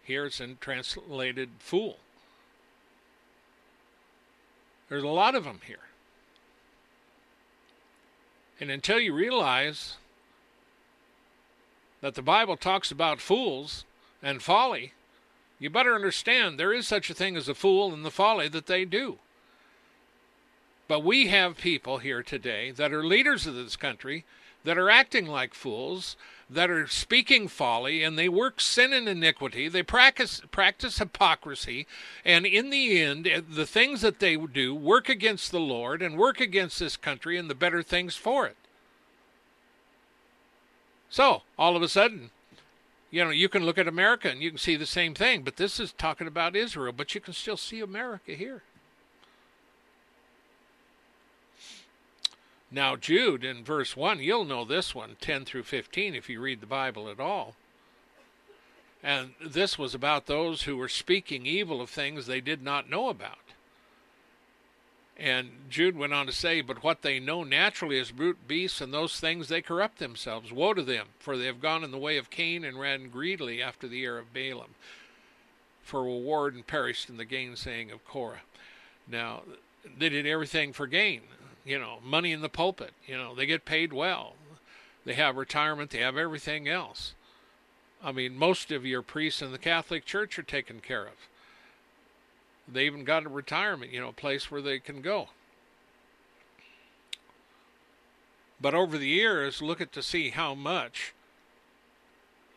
[0.02, 1.98] Here it's in translated fool.
[4.88, 5.76] There's a lot of them here.
[8.58, 9.96] And until you realize
[12.02, 13.86] that the Bible talks about fools
[14.22, 14.92] and folly,
[15.58, 18.66] you better understand there is such a thing as a fool and the folly that
[18.66, 19.18] they do.
[20.88, 24.24] But we have people here today that are leaders of this country
[24.64, 26.16] that are acting like fools,
[26.50, 29.68] that are speaking folly, and they work sin and iniquity.
[29.68, 31.86] They practice practice hypocrisy,
[32.24, 36.18] and in the end, eh, the things that they do work against the Lord and
[36.18, 38.56] work against this country and the better things for it.
[41.12, 42.30] So all of a sudden,
[43.10, 45.58] you know, you can look at America and you can see the same thing, but
[45.58, 48.62] this is talking about Israel, but you can still see America here.
[52.70, 56.62] Now, Jude in verse 1, you'll know this one, 10 through 15, if you read
[56.62, 57.56] the Bible at all.
[59.02, 63.10] And this was about those who were speaking evil of things they did not know
[63.10, 63.51] about.
[65.16, 68.92] And Jude went on to say, But what they know naturally is brute beasts, and
[68.92, 70.52] those things they corrupt themselves.
[70.52, 73.62] Woe to them, for they have gone in the way of Cain and ran greedily
[73.62, 74.74] after the heir of Balaam,
[75.82, 78.42] for reward and perished in the gainsaying of Korah.
[79.06, 79.42] Now,
[79.98, 81.22] they did everything for gain.
[81.64, 82.92] You know, money in the pulpit.
[83.06, 84.34] You know, they get paid well.
[85.04, 85.90] They have retirement.
[85.90, 87.14] They have everything else.
[88.02, 91.28] I mean, most of your priests in the Catholic Church are taken care of.
[92.72, 95.28] They even got a retirement, you know, a place where they can go.
[98.60, 101.14] But over the years, look at to see how much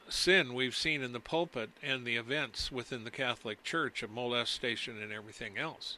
[0.08, 5.02] sin we've seen in the pulpit and the events within the Catholic Church of molestation
[5.02, 5.98] and everything else.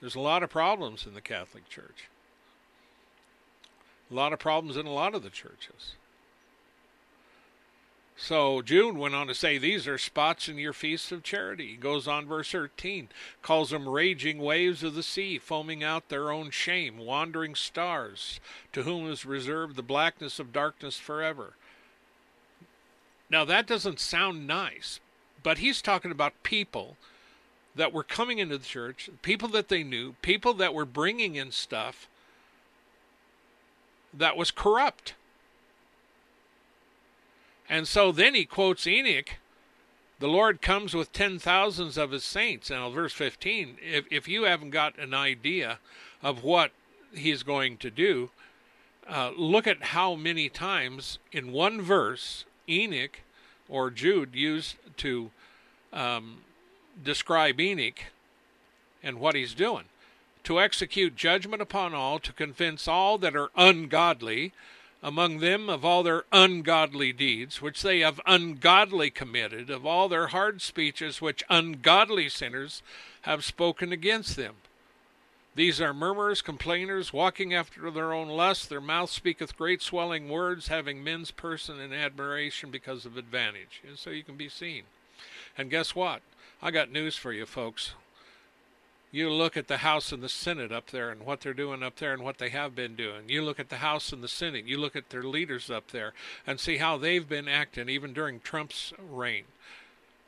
[0.00, 2.08] There's a lot of problems in the Catholic Church.
[4.10, 5.94] A lot of problems in a lot of the churches.
[8.22, 11.68] So Jude went on to say, These are spots in your feasts of charity.
[11.68, 13.08] He goes on, verse 13,
[13.40, 18.38] calls them raging waves of the sea, foaming out their own shame, wandering stars,
[18.74, 21.54] to whom is reserved the blackness of darkness forever.
[23.30, 25.00] Now that doesn't sound nice,
[25.42, 26.98] but he's talking about people
[27.74, 31.50] that were coming into the church, people that they knew, people that were bringing in
[31.52, 32.06] stuff
[34.12, 35.14] that was corrupt.
[37.70, 39.36] And so then he quotes Enoch.
[40.18, 42.68] The Lord comes with ten thousands of his saints.
[42.68, 45.78] Now, verse 15, if, if you haven't got an idea
[46.20, 46.72] of what
[47.14, 48.30] he's going to do,
[49.08, 53.20] uh, look at how many times in one verse Enoch
[53.68, 55.30] or Jude used to
[55.92, 56.38] um,
[57.02, 58.00] describe Enoch
[59.00, 59.84] and what he's doing.
[60.44, 64.52] To execute judgment upon all, to convince all that are ungodly,
[65.02, 70.28] among them of all their ungodly deeds, which they have ungodly committed, of all their
[70.28, 72.82] hard speeches, which ungodly sinners
[73.22, 74.56] have spoken against them.
[75.54, 78.68] These are murmurers, complainers, walking after their own lust.
[78.68, 83.82] Their mouth speaketh great swelling words, having men's person in admiration because of advantage.
[83.86, 84.84] And so you can be seen.
[85.58, 86.22] And guess what?
[86.62, 87.94] I got news for you, folks.
[89.12, 91.96] You look at the House and the Senate up there and what they're doing up
[91.96, 93.28] there and what they have been doing.
[93.28, 94.66] You look at the House and the Senate.
[94.66, 96.12] You look at their leaders up there
[96.46, 99.44] and see how they've been acting even during Trump's reign.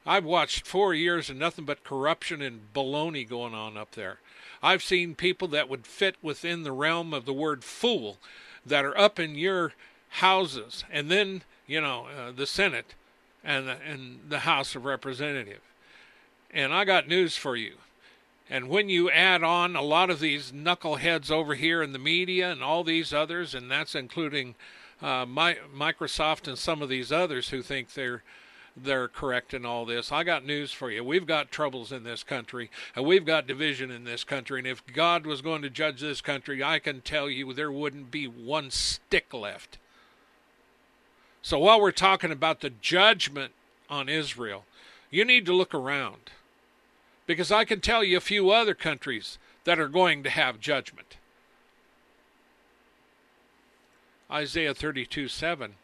[0.04, 4.18] I've watched four years of nothing but corruption and baloney going on up there.
[4.62, 8.18] I've seen people that would fit within the realm of the word fool
[8.66, 9.74] that are up in your
[10.08, 12.94] houses and then, you know, uh, the Senate
[13.44, 15.60] and and the House of Representatives.
[16.50, 17.74] And I got news for you.
[18.52, 22.52] And when you add on a lot of these knuckleheads over here in the media
[22.52, 24.56] and all these others, and that's including
[25.00, 28.22] uh, my, Microsoft and some of these others who think they're
[28.76, 30.12] they're correct in all this.
[30.12, 31.02] I got news for you.
[31.02, 34.58] We've got troubles in this country, and we've got division in this country.
[34.60, 38.10] And if God was going to judge this country, I can tell you there wouldn't
[38.10, 39.78] be one stick left.
[41.40, 43.52] So while we're talking about the judgment
[43.90, 44.64] on Israel,
[45.10, 46.30] you need to look around
[47.26, 51.16] because I can tell you a few other countries that are going to have judgment.
[54.30, 55.74] Isaiah 32 7.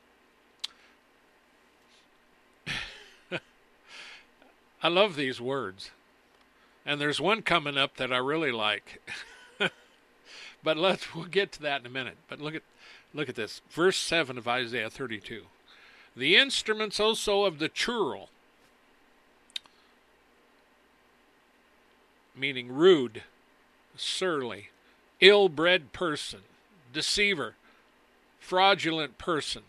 [4.82, 5.90] I love these words.
[6.86, 9.02] And there's one coming up that I really like.
[10.62, 12.16] but let's we'll get to that in a minute.
[12.28, 12.62] But look at
[13.12, 13.60] look at this.
[13.70, 15.42] Verse 7 of Isaiah 32.
[16.16, 18.30] The instruments also of the churl
[22.38, 23.22] meaning rude,
[23.96, 24.70] surly,
[25.20, 26.40] ill bred person,
[26.92, 27.54] deceiver,
[28.38, 29.62] fraudulent person.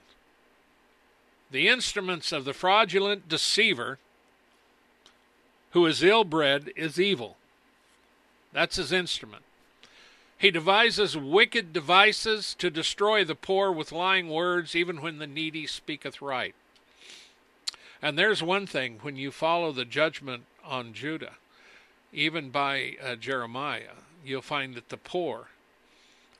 [1.51, 3.97] The instruments of the fraudulent deceiver
[5.71, 7.37] who is ill bred is evil.
[8.53, 9.43] That's his instrument.
[10.37, 15.67] He devises wicked devices to destroy the poor with lying words, even when the needy
[15.67, 16.55] speaketh right.
[18.01, 21.33] And there's one thing when you follow the judgment on Judah
[22.11, 25.47] even by uh, Jeremiah, you'll find that the poor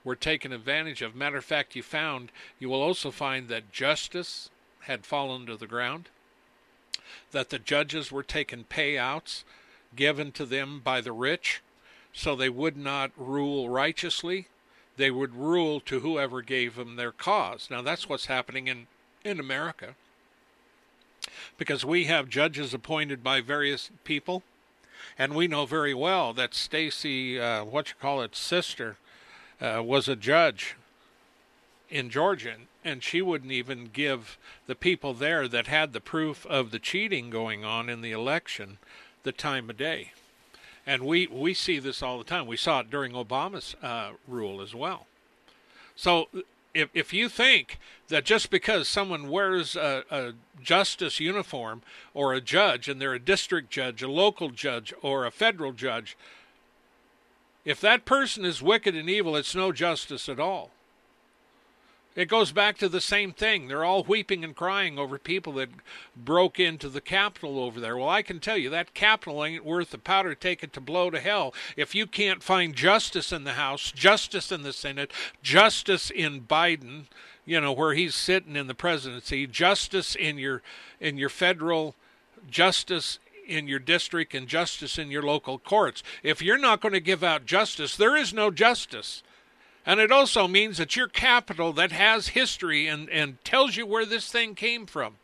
[0.03, 1.15] were taken advantage of.
[1.15, 4.49] Matter of fact, you found you will also find that justice
[4.81, 6.09] had fallen to the ground,
[7.31, 9.43] that the judges were taking payouts
[9.95, 11.61] given to them by the rich,
[12.13, 14.47] so they would not rule righteously.
[14.97, 17.69] They would rule to whoever gave them their cause.
[17.69, 18.87] Now that's what's happening in,
[19.23, 19.95] in America.
[21.57, 24.43] Because we have judges appointed by various people
[25.17, 28.97] and we know very well that Stacy, uh, what you call it, sister,
[29.61, 30.75] uh, was a judge
[31.89, 34.37] in Georgia, and she wouldn't even give
[34.67, 38.77] the people there that had the proof of the cheating going on in the election
[39.23, 40.11] the time of day.
[40.85, 42.47] And we, we see this all the time.
[42.47, 45.07] We saw it during Obama's uh, rule as well.
[45.95, 46.29] So
[46.79, 51.81] if if you think that just because someone wears a, a, justice uniform
[52.13, 56.17] or a judge and they're a district judge, a local judge, or a federal judge,
[57.63, 60.71] if that person is wicked and evil, it's no justice at all.
[62.15, 63.67] It goes back to the same thing.
[63.67, 65.69] They're all weeping and crying over people that
[66.17, 67.95] broke into the Capitol over there.
[67.95, 71.19] Well, I can tell you that Capitol ain't worth the powder taken to blow to
[71.19, 75.11] hell if you can't find justice in the House, justice in the Senate,
[75.43, 77.05] justice in Biden,
[77.45, 80.61] you know, where he's sitting in the presidency, justice in your
[80.99, 81.95] in your federal
[82.49, 86.03] justice in your district and justice in your local courts.
[86.23, 89.23] If you're not going to give out justice, there is no justice.
[89.89, 94.05] And it also means that your capital that has history and, and tells you where
[94.05, 95.15] this thing came from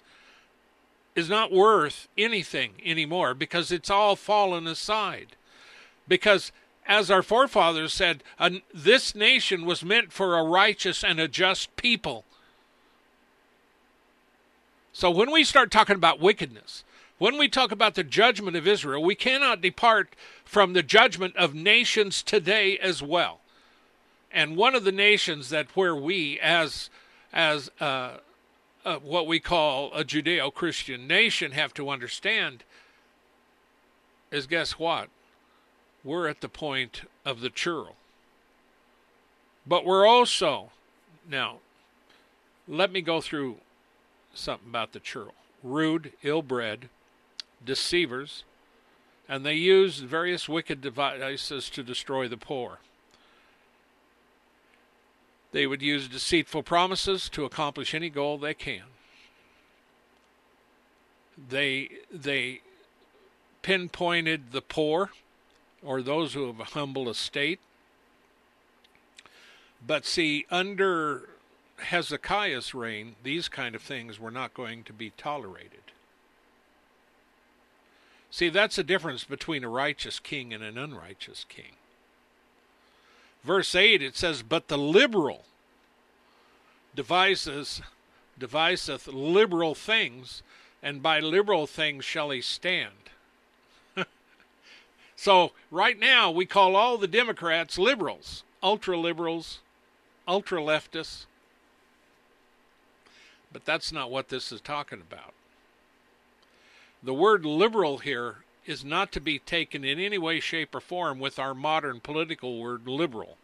[1.14, 5.36] is not worth anything anymore because it's all fallen aside.
[6.08, 6.52] Because,
[6.88, 8.24] as our forefathers said,
[8.74, 12.26] this nation was meant for a righteous and a just people.
[14.94, 16.84] So when we start talking about wickedness,
[17.20, 21.54] when we talk about the judgment of Israel, we cannot depart from the judgment of
[21.54, 23.42] nations today as well.
[24.36, 26.90] And one of the nations that where we, as
[27.32, 28.18] as uh,
[28.86, 32.66] uh, what we call a Judeo-Christian nation, have to understand
[34.32, 35.08] is guess what?
[36.04, 37.96] We're at the point of the churl.
[39.66, 40.72] But we're also
[41.28, 41.60] now.
[42.68, 43.58] Let me go through
[44.34, 45.34] something about the churl.
[45.64, 46.90] Rude, ill-bred,
[47.64, 48.44] deceivers,
[49.30, 52.80] and they use various wicked devices to destroy the poor.
[55.56, 58.84] They would use deceitful promises to accomplish any goal they can.
[61.38, 62.60] They they
[63.62, 65.12] pinpointed the poor
[65.82, 67.62] or those who have a humble estate.
[69.88, 71.30] But see, under
[71.78, 75.94] Hezekiah's reign, these kind of things were not going to be tolerated.
[78.30, 81.78] See, that's the difference between a righteous king and an unrighteous king.
[83.46, 85.46] Verse 8 it says, But the liberal
[86.96, 87.82] devises
[88.38, 90.42] deviseth liberal things,
[90.82, 93.12] and by liberal things shall he stand.
[95.16, 99.60] so right now we call all the Democrats liberals, ultra liberals,
[100.28, 101.26] ultra leftists.
[103.54, 105.34] But that's not what this is talking about.
[107.02, 111.20] The word liberal here is not to be taken in any way, shape, or form
[111.20, 113.38] with our modern political word liberal.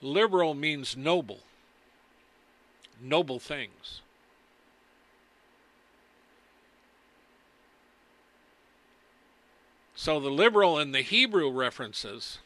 [0.00, 1.40] Liberal means noble,
[3.00, 4.00] noble things.
[9.94, 12.38] So the liberal in the Hebrew references,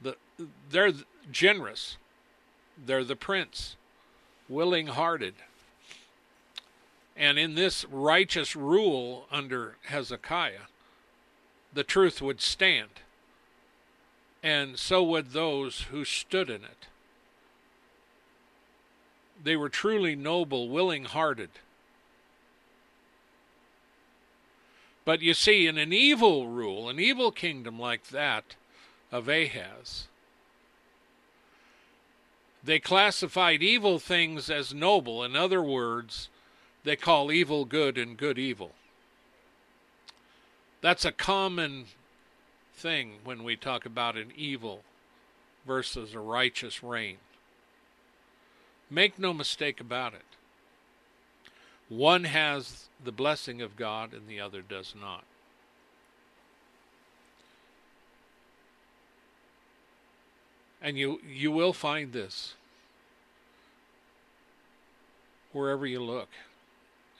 [0.00, 0.16] the,
[0.70, 0.92] they're
[1.32, 1.96] generous,
[2.78, 3.74] they're the prince,
[4.48, 5.34] willing hearted.
[7.16, 10.66] And in this righteous rule under Hezekiah,
[11.72, 12.88] the truth would stand,
[14.42, 16.86] and so would those who stood in it.
[19.42, 21.50] They were truly noble, willing hearted.
[25.04, 28.54] But you see, in an evil rule, an evil kingdom like that
[29.10, 30.06] of Ahaz,
[32.62, 35.24] they classified evil things as noble.
[35.24, 36.28] In other words,
[36.84, 38.72] they call evil good and good evil.
[40.80, 41.86] That's a common
[42.74, 44.82] thing when we talk about an evil
[45.64, 47.18] versus a righteous reign.
[48.90, 50.22] Make no mistake about it.
[51.88, 55.24] One has the blessing of God and the other does not.
[60.80, 62.54] And you you will find this
[65.52, 66.28] wherever you look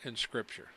[0.04, 0.68] in scripture.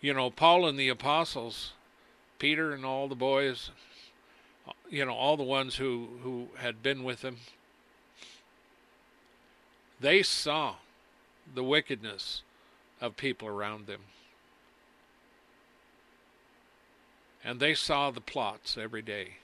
[0.00, 1.72] You know, Paul and the apostles,
[2.38, 3.70] Peter and all the boys,
[4.90, 7.38] you know, all the ones who who had been with him,
[10.00, 10.76] they saw
[11.54, 12.42] the wickedness
[13.00, 14.00] of people around them.
[17.42, 19.34] And they saw the plots every day.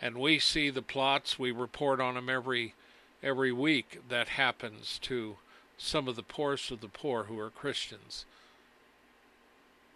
[0.00, 1.38] And we see the plots.
[1.38, 2.74] We report on them every
[3.22, 4.00] every week.
[4.08, 5.36] That happens to
[5.76, 8.24] some of the poorest of the poor who are Christians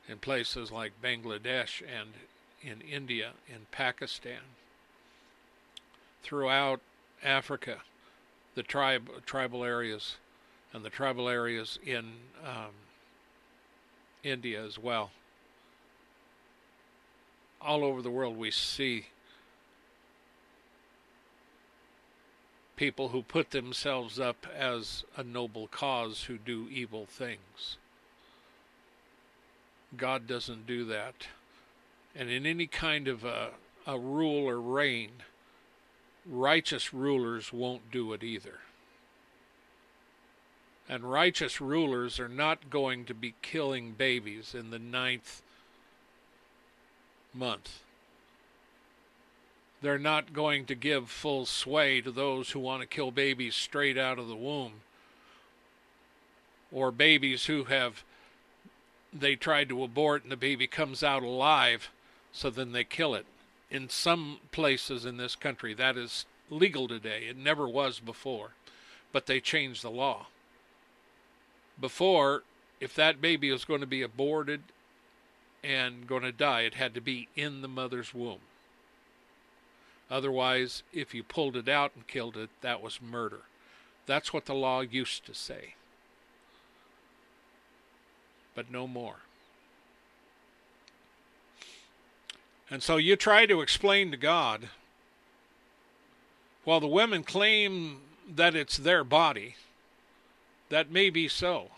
[0.08, 2.10] in places like Bangladesh and
[2.62, 4.40] in India, in Pakistan,
[6.22, 6.80] throughout
[7.24, 7.78] Africa,
[8.54, 10.16] the tribe tribal areas,
[10.72, 12.72] and the tribal areas in um,
[14.22, 15.10] India as well.
[17.60, 19.06] All over the world, we see
[22.82, 27.76] people who put themselves up as a noble cause who do evil things.
[29.96, 31.14] God doesn't do that.
[32.16, 33.50] And in any kind of a,
[33.86, 35.10] a rule or reign,
[36.26, 38.58] righteous rulers won't do it either.
[40.88, 45.40] And righteous rulers are not going to be killing babies in the ninth
[47.32, 47.84] month
[49.82, 53.98] they're not going to give full sway to those who want to kill babies straight
[53.98, 54.74] out of the womb.
[56.70, 58.04] Or babies who have
[59.12, 61.90] they tried to abort and the baby comes out alive
[62.32, 63.26] so then they kill it.
[63.70, 67.24] In some places in this country that is legal today.
[67.28, 68.50] It never was before.
[69.10, 70.26] But they changed the law.
[71.78, 72.44] Before
[72.80, 74.62] if that baby was going to be aborted
[75.64, 78.40] and going to die it had to be in the mother's womb
[80.12, 83.40] Otherwise, if you pulled it out and killed it, that was murder.
[84.04, 85.74] That's what the law used to say.
[88.54, 89.20] But no more.
[92.70, 94.68] And so you try to explain to God,
[96.64, 99.56] while the women claim that it's their body,
[100.68, 101.68] that may be so.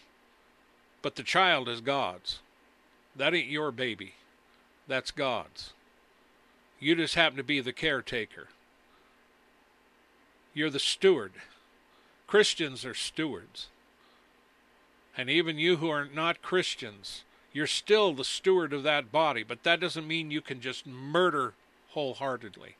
[1.02, 2.40] But the child is God's.
[3.14, 4.14] That ain't your baby.
[4.88, 5.72] That's God's.
[6.84, 8.48] You just happen to be the caretaker.
[10.52, 11.32] You're the steward.
[12.26, 13.68] Christians are stewards.
[15.16, 17.24] And even you who are not Christians,
[17.54, 21.54] You're still the steward of that body, but that doesn't mean you can just murder
[21.90, 22.74] wholeheartedly.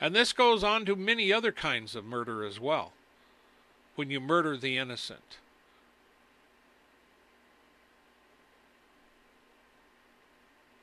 [0.00, 2.92] And this goes on to many other kinds of murder as well,
[3.94, 5.36] when you murder the innocent.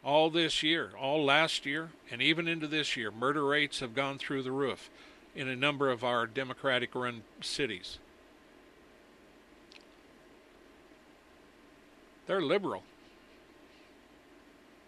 [0.06, 4.20] All this year, all last year, and even into this year, murder rates have gone
[4.20, 4.92] through the roof
[5.36, 7.98] in a number of our Democratic run cities.
[12.28, 12.84] They're liberal.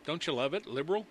[0.06, 0.68] Don't you love it?
[0.68, 1.08] Liberal?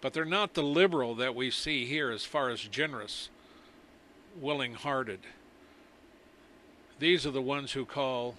[0.00, 3.30] But they're not the liberal that we see here as far as generous,
[4.40, 5.20] willing hearted.
[7.00, 8.36] These are the ones who call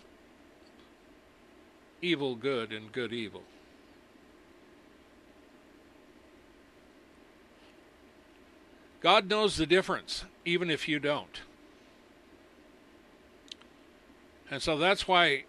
[2.02, 3.44] evil good and good evil.
[9.02, 11.42] God knows the difference, even if you don't.
[14.52, 15.46] And so that's why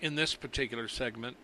[0.00, 1.36] in this particular segment,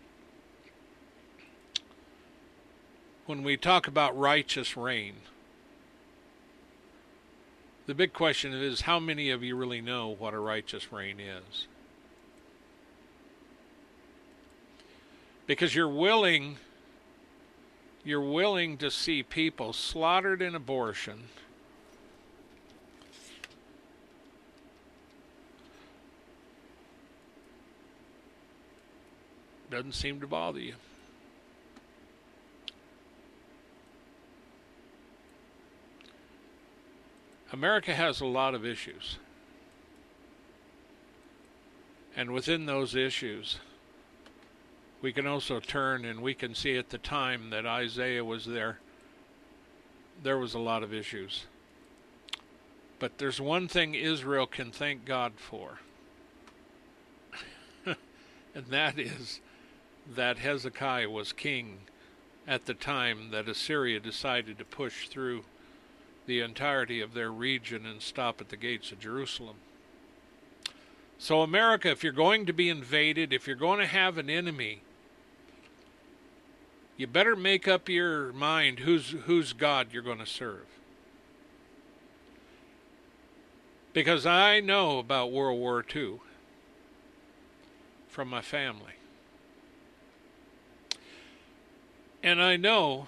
[3.25, 5.15] when we talk about righteous reign,
[7.87, 11.67] the big question is how many of you really know what a righteous reign is?
[15.47, 16.57] Because you're willing
[18.05, 21.25] you're willing to see people slaughtered in abortion
[29.69, 30.73] doesn't seem to bother you.
[37.51, 39.17] America has a lot of issues.
[42.15, 43.59] And within those issues,
[45.01, 48.79] we can also turn and we can see at the time that Isaiah was there,
[50.21, 51.45] there was a lot of issues.
[52.99, 55.79] But there's one thing Israel can thank God for,
[57.85, 59.39] and that is
[60.15, 61.79] that Hezekiah was king
[62.47, 65.43] at the time that Assyria decided to push through
[66.25, 69.55] the entirety of their region and stop at the gates of Jerusalem.
[71.17, 74.81] So, America, if you're going to be invaded, if you're going to have an enemy,
[76.97, 80.65] you better make up your mind who's, who's God you're going to serve.
[83.91, 86.19] Because I know about World War II
[88.07, 88.98] from my family.
[92.21, 93.07] And I know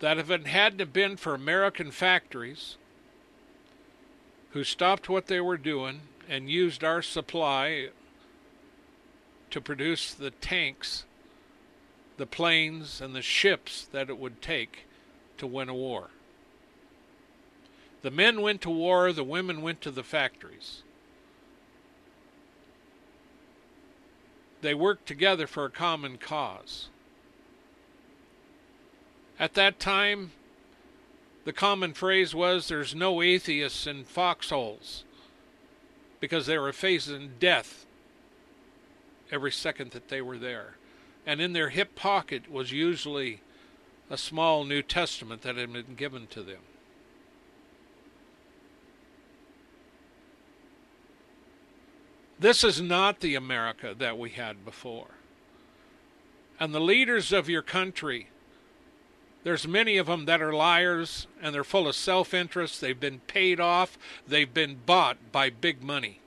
[0.00, 2.76] that if it hadn't been for American factories
[4.50, 7.88] who stopped what they were doing and used our supply
[9.50, 11.04] to produce the tanks,
[12.16, 14.86] the planes, and the ships that it would take
[15.38, 16.10] to win a war.
[18.02, 20.82] The men went to war, the women went to the factories.
[24.62, 26.88] They worked together for a common cause.
[29.38, 30.30] At that time,
[31.44, 35.04] the common phrase was there's no atheists in foxholes
[36.20, 37.84] because they were facing death
[39.32, 40.76] every second that they were there.
[41.26, 43.40] And in their hip pocket was usually
[44.08, 46.60] a small New Testament that had been given to them.
[52.42, 55.12] This is not the America that we had before.
[56.58, 58.30] And the leaders of your country,
[59.44, 62.80] there's many of them that are liars and they're full of self interest.
[62.80, 66.18] They've been paid off, they've been bought by big money.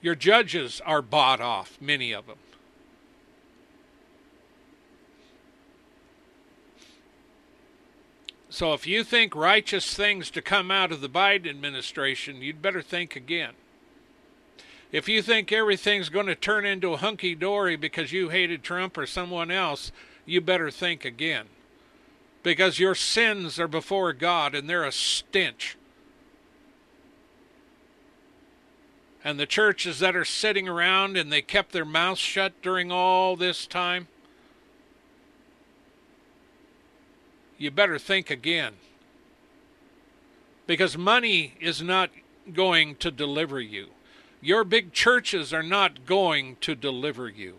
[0.00, 2.38] Your judges are bought off, many of them.
[8.48, 12.80] So if you think righteous things to come out of the Biden administration, you'd better
[12.80, 13.54] think again.
[14.92, 18.98] If you think everything's going to turn into a hunky dory because you hated Trump
[18.98, 19.92] or someone else,
[20.26, 21.46] you better think again.
[22.42, 25.76] Because your sins are before God and they're a stench.
[29.22, 33.36] And the churches that are sitting around and they kept their mouths shut during all
[33.36, 34.08] this time,
[37.58, 38.74] you better think again.
[40.66, 42.10] Because money is not
[42.52, 43.88] going to deliver you.
[44.40, 47.56] Your big churches are not going to deliver you.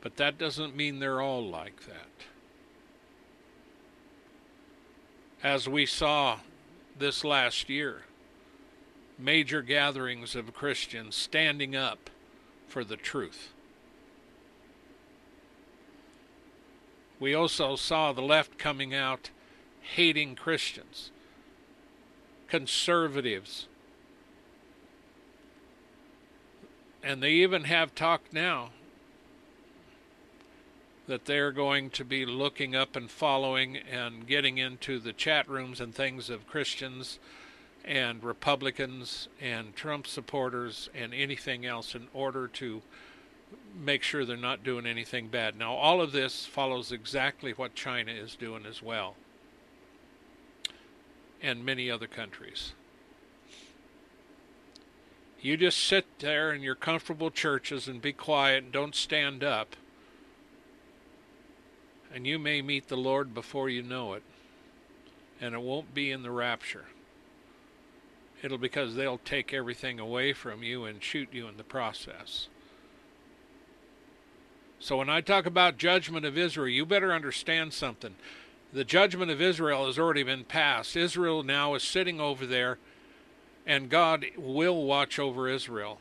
[0.00, 2.06] But that doesn't mean they're all like that.
[5.42, 6.38] As we saw
[6.98, 8.02] this last year,
[9.18, 12.08] major gatherings of Christians standing up
[12.66, 13.52] for the truth.
[17.20, 19.30] We also saw the left coming out
[19.82, 21.10] hating Christians
[22.48, 23.66] conservatives.
[27.02, 28.70] And they even have talk now
[31.06, 35.80] that they're going to be looking up and following and getting into the chat rooms
[35.80, 37.18] and things of Christians
[37.84, 42.82] and Republicans and Trump supporters and anything else in order to
[43.74, 45.56] make sure they're not doing anything bad.
[45.56, 49.14] Now, all of this follows exactly what China is doing as well,
[51.42, 52.72] and many other countries.
[55.40, 59.76] You just sit there in your comfortable churches and be quiet and don't stand up
[62.12, 64.22] and you may meet the Lord before you know it.
[65.40, 66.86] And it won't be in the rapture.
[68.42, 72.48] It'll be because they'll take everything away from you and shoot you in the process.
[74.80, 78.14] So when I talk about judgment of Israel, you better understand something.
[78.72, 80.96] The judgment of Israel has already been passed.
[80.96, 82.78] Israel now is sitting over there,
[83.66, 86.00] and God will watch over Israel.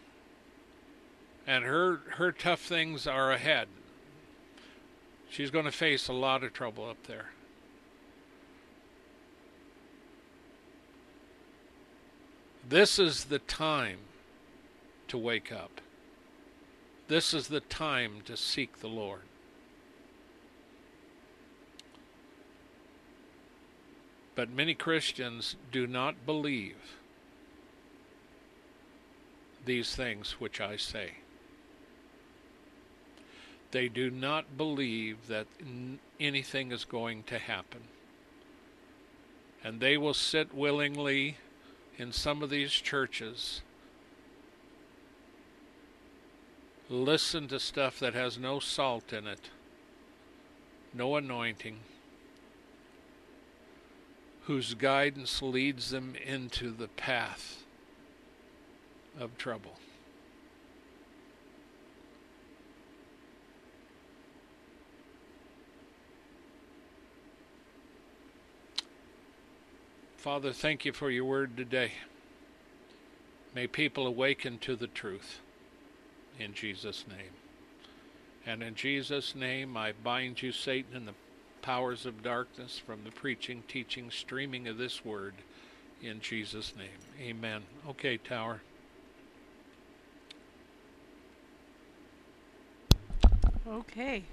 [1.45, 3.69] And her her tough things are ahead.
[5.29, 7.31] She's going to face a lot of trouble up there.
[12.67, 13.99] This is the time
[15.07, 15.79] to wake up.
[17.07, 19.21] This is the time to seek the Lord.
[24.37, 26.75] But many Christians do not believe
[29.65, 31.13] these things which I say.
[33.71, 35.47] They do not believe that
[36.19, 37.81] anything is going to happen.
[39.63, 41.37] And they will sit willingly
[41.97, 43.63] in some of these churches,
[46.91, 49.49] listen to stuff that has no salt in it,
[50.93, 51.79] no anointing,
[54.47, 57.65] whose guidance leads them into the path
[59.19, 59.77] of trouble.
[70.15, 71.91] Father, thank you for your word today.
[73.53, 75.41] May people awaken to the truth
[76.39, 77.33] in Jesus' name.
[78.45, 81.13] And in Jesus' name, I bind you, Satan, and the
[81.67, 85.33] powers of darkness from the preaching, teaching, streaming of this word
[86.01, 86.87] in Jesus' name.
[87.19, 87.61] Amen.
[87.89, 88.61] Okay, Tower.
[93.67, 94.23] Okay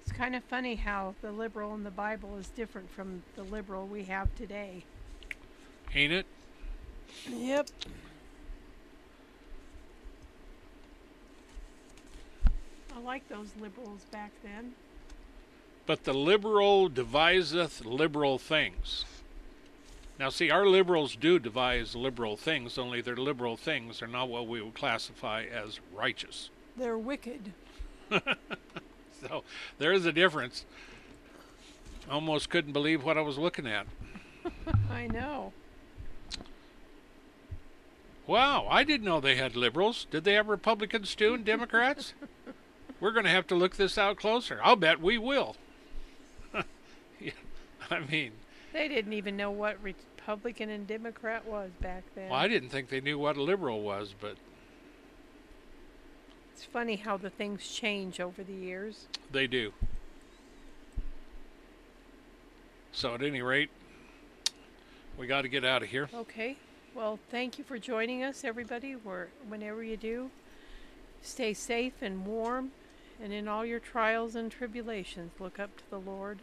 [0.00, 3.86] It's kind of funny how the liberal in the Bible is different from the liberal
[3.86, 4.82] we have today.
[5.94, 6.26] Ain't it?
[7.28, 7.68] Yep.
[12.96, 14.72] I like those liberals back then.
[15.86, 19.04] But the liberal deviseth liberal things.
[20.18, 24.46] Now, see, our liberals do devise liberal things, only their liberal things are not what
[24.46, 26.50] we would classify as righteous.
[26.76, 27.52] They're wicked.
[28.10, 29.44] so
[29.78, 30.66] there is a difference.
[32.10, 33.86] Almost couldn't believe what I was looking at.
[34.90, 35.52] I know.
[38.26, 40.06] Wow, I didn't know they had liberals.
[40.10, 42.14] Did they have Republicans too and Democrats?
[43.00, 44.60] We're going to have to look this out closer.
[44.62, 45.56] I'll bet we will.
[47.24, 47.32] yeah,
[47.90, 48.32] I mean,
[48.72, 52.30] they didn't even know what Republican and Democrat was back then.
[52.30, 54.36] Well, I didn't think they knew what a liberal was, but
[56.52, 59.06] it's funny how the things change over the years.
[59.32, 59.72] They do.
[62.92, 63.70] So, at any rate,
[65.18, 66.08] we got to get out of here.
[66.12, 66.56] Okay.
[66.94, 68.92] Well, thank you for joining us, everybody.
[68.92, 70.30] Where, whenever you do,
[71.22, 72.72] stay safe and warm,
[73.22, 76.40] and in all your trials and tribulations, look up to the Lord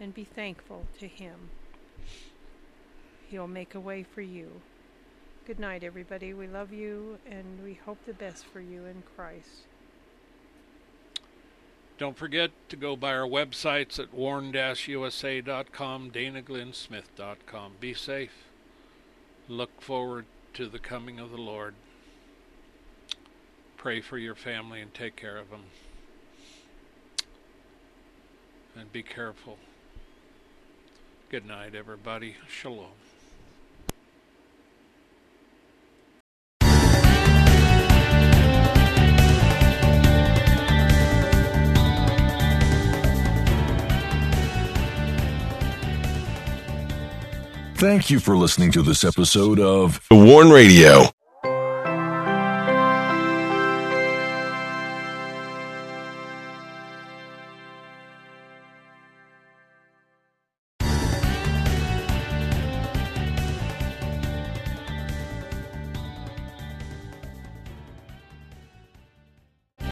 [0.00, 1.50] and be thankful to Him.
[3.28, 4.60] He'll make a way for you.
[5.46, 6.34] Good night, everybody.
[6.34, 9.66] We love you and we hope the best for you in Christ.
[11.98, 17.72] Don't forget to go by our websites at warn-usa.com, danaglennsmith.com.
[17.80, 18.44] Be safe.
[19.48, 21.74] Look forward to the coming of the Lord.
[23.76, 25.62] Pray for your family and take care of them.
[28.78, 29.58] And be careful.
[31.28, 32.36] Good night, everybody.
[32.48, 32.86] Shalom.
[47.74, 51.10] Thank you for listening to this episode of The Warn Radio.